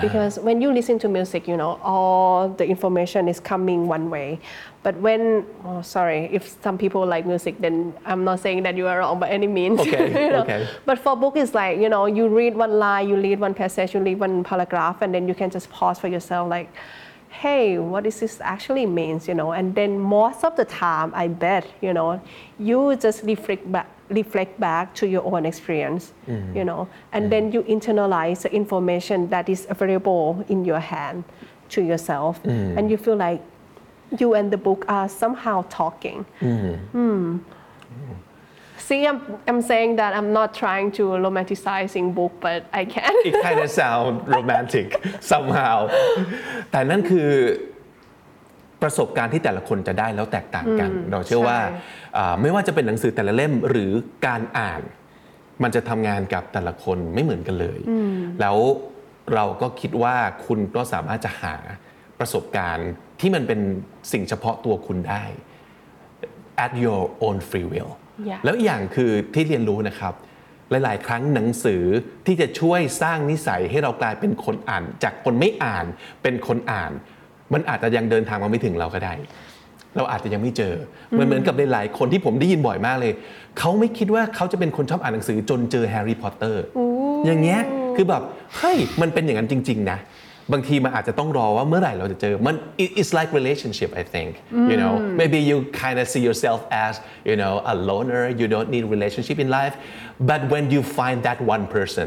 [0.00, 4.38] because when you listen to music you know all the information is coming one way
[4.82, 8.86] but when oh sorry if some people like music then I'm not saying that you
[8.86, 10.42] are wrong by any means Okay, you know?
[10.42, 10.68] okay.
[10.84, 13.94] But for book is like you know you read one line, you read one passage,
[13.94, 16.72] you read one paragraph, and then you can just pause for yourself like,
[17.30, 19.52] hey, what does this actually means, you know?
[19.52, 22.20] And then most of the time, I bet you know,
[22.58, 23.88] you just reflect back,
[24.21, 26.03] reflect back to your own experience,
[26.57, 26.81] you know,
[27.13, 31.23] and then you internalize the information that is available in your hand
[31.73, 32.33] to yourself,
[32.77, 33.41] and you feel like
[34.21, 36.25] you and the book are somehow talking.
[38.87, 43.13] See, I'm, I'm saying that I'm not trying to romanticizing book, but I can.
[43.29, 44.87] it kind of sound romantic
[45.31, 45.77] somehow
[46.71, 47.31] แต่นั่นคือ
[48.84, 53.92] ประสบการณ์ที่แต่ละคนจะได้แล้วแตกต่างกัน เราเชื่อว่าใช่อ่าไม่ว่าจะเป็นหนังสือแต่ละเล่มหรือ
[54.26, 54.82] การอ่าน
[55.62, 57.78] มันจะทำงานกับแต่ละคนไม่เหมือนกันเลย
[58.40, 58.58] แล้ว
[59.34, 60.16] เราก็คิดว่า
[60.46, 61.54] คุณก็สามารถจะหา
[62.18, 63.60] ประสบการณ์ที่มันเป็น
[64.12, 65.24] สิ่งเฉพาะตัวคุณได้
[66.64, 67.92] at your own free will
[68.28, 68.40] Yeah.
[68.44, 70.14] แล้วอีกอย่างคือที่เรียนรู้นะครับ
[70.70, 71.82] หลาย ๆ ครั้งหนังสือ
[72.26, 75.86] ที่จะช่วยสร้างนิสัยให้เรากลายเป็นคนอ่าน จากคนไม่อ่าน
[76.22, 76.92] เป็นคนอ่าน
[77.52, 79.14] มันอาจจะยังเดินทางมาไม่ถึงเราก็ได้
[79.96, 80.74] เราอาจจะยังไม่เจอ
[81.10, 83.12] เหมือนเหมือนกับหลายๆคนที่ผมได้ยินบ่อยมากเลย
[83.58, 86.64] เขาไม่คิดว่าเขาจะเป็นคนชอบอ่านหนังสือจนเจอแฮร์รี่พอตเตอร์
[87.26, 87.60] อย่างเงี้ย
[87.96, 88.22] คือแบบ
[88.56, 89.98] เฮ้ยมันเป็นอย่างนั้นจริง ๆ นะ
[90.53, 94.29] บางทีมันอาจจะต้องรอว่าเมื่อไหร่เราจะเจอมัน it- it's like relationship I think
[94.71, 96.93] you know maybe you kind of see yourself as
[97.29, 99.75] you know a loner you don't need relationship in life
[100.31, 102.05] but when you find that one person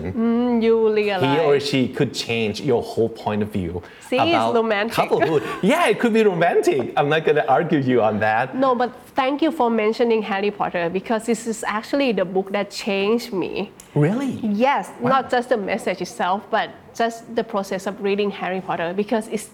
[0.67, 3.73] you realize he or she could change your whole point of view
[4.09, 4.97] See, it's about romantic.
[5.01, 5.43] couplehood
[5.73, 8.91] yeah it could be romantic I'm not gonna argue you on that No, but
[9.21, 13.53] thank you for mentioning Harry Potter because this is actually the book that changed me.
[14.07, 14.33] really
[14.67, 14.85] Yes,
[15.15, 16.67] not just the message itself, but
[17.01, 19.49] just the process of reading Harry Potter because it's.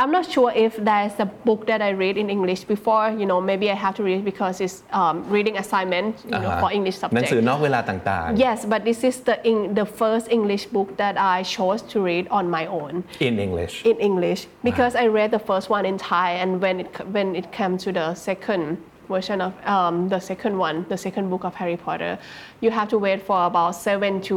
[0.00, 3.04] I'm not sure if there's a book that I read in English before.
[3.20, 6.10] You know, maybe I have to read because it's um, reading assignment.
[6.24, 7.30] You know, อ่าฮะ for English หนัง subject.
[7.32, 11.96] สือนอกเวลาต่าง Yes, but this is the Eng- the first English book that I chose to
[12.10, 12.92] read on my own.
[13.10, 16.76] ๆ in English in English because I read the first one in Thai and when
[16.82, 18.62] it when it came to the second
[19.08, 22.18] version of um, the second one the second book of Harry Potter
[22.60, 24.36] you have to wait for about seven to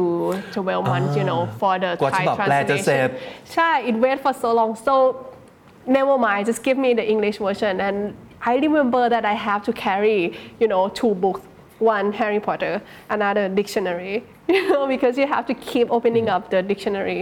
[0.52, 4.48] 12 months you know for the กว่า Thai ฉบับแปลจะเสร็จ translation ใช่ it wait for so
[4.58, 4.94] long so
[5.96, 7.96] never mind just give me the English version and
[8.50, 10.20] I remember that I have to carry
[10.60, 11.42] you know two books
[11.96, 12.74] one Harry Potter
[13.16, 14.14] another dictionary
[14.54, 17.20] you know because you have to keep opening up the dictionary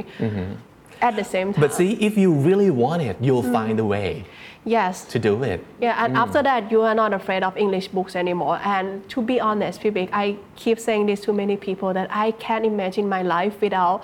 [1.09, 4.11] at the same time but see if you really want it you'll find a way
[4.66, 5.06] Yes.
[5.06, 6.18] to do it Yeah, and mm.
[6.18, 8.60] after that, you are not afraid of English books anymore.
[8.64, 12.66] And to be honest, Vivek, I keep saying this to many people that I can't
[12.66, 14.04] imagine my life without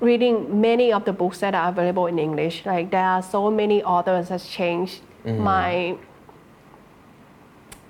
[0.00, 2.64] reading many of the books that are available in English.
[2.64, 5.38] Like there are so many authors that changed mm.
[5.38, 5.96] my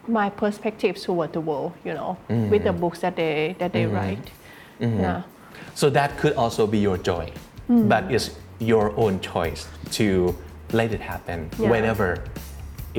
[0.08, 1.72] my perspective toward the world.
[1.84, 2.48] You know, mm.
[2.48, 3.94] with the books that they that they mm-hmm.
[3.94, 4.30] write.
[4.80, 5.00] Mm-hmm.
[5.00, 5.22] Yeah.
[5.74, 7.30] So that could also be your joy,
[7.68, 10.34] but it's your own choice to
[10.78, 11.70] let it happen Yeah.
[11.72, 12.08] whenever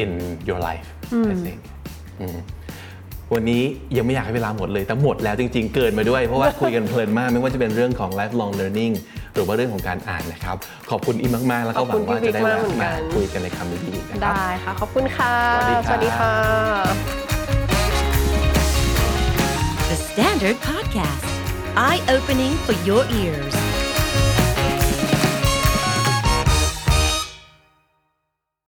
[0.02, 0.12] in
[0.50, 0.88] your life,
[1.32, 1.60] I think.
[2.22, 2.38] อืม
[3.36, 3.64] วันนี้
[3.98, 8.94] ยังไม่อยากให้เวลาหมดเลย แต่หมดแล้วจริง ๆ เกินมาด้วย เพราะว่าคุยกันเพลินมาก ไม่ว่าจะเป็นเรื่องของ lifelong learning
[9.34, 10.58] หรือว่าเรื่องของการอ่านนะครับ
[10.90, 16.34] ขอบคุณอิมมากๆ แล้วก็หวังว่าจะได้แวะมาคุยกันในคำดีๆนะครับ ได้ค่ะ ขอบคุณค่ะสวัสดีครับสวัสดีค่ะ
[19.90, 21.28] The Standard Podcast,
[21.88, 23.71] eye opening for your ears.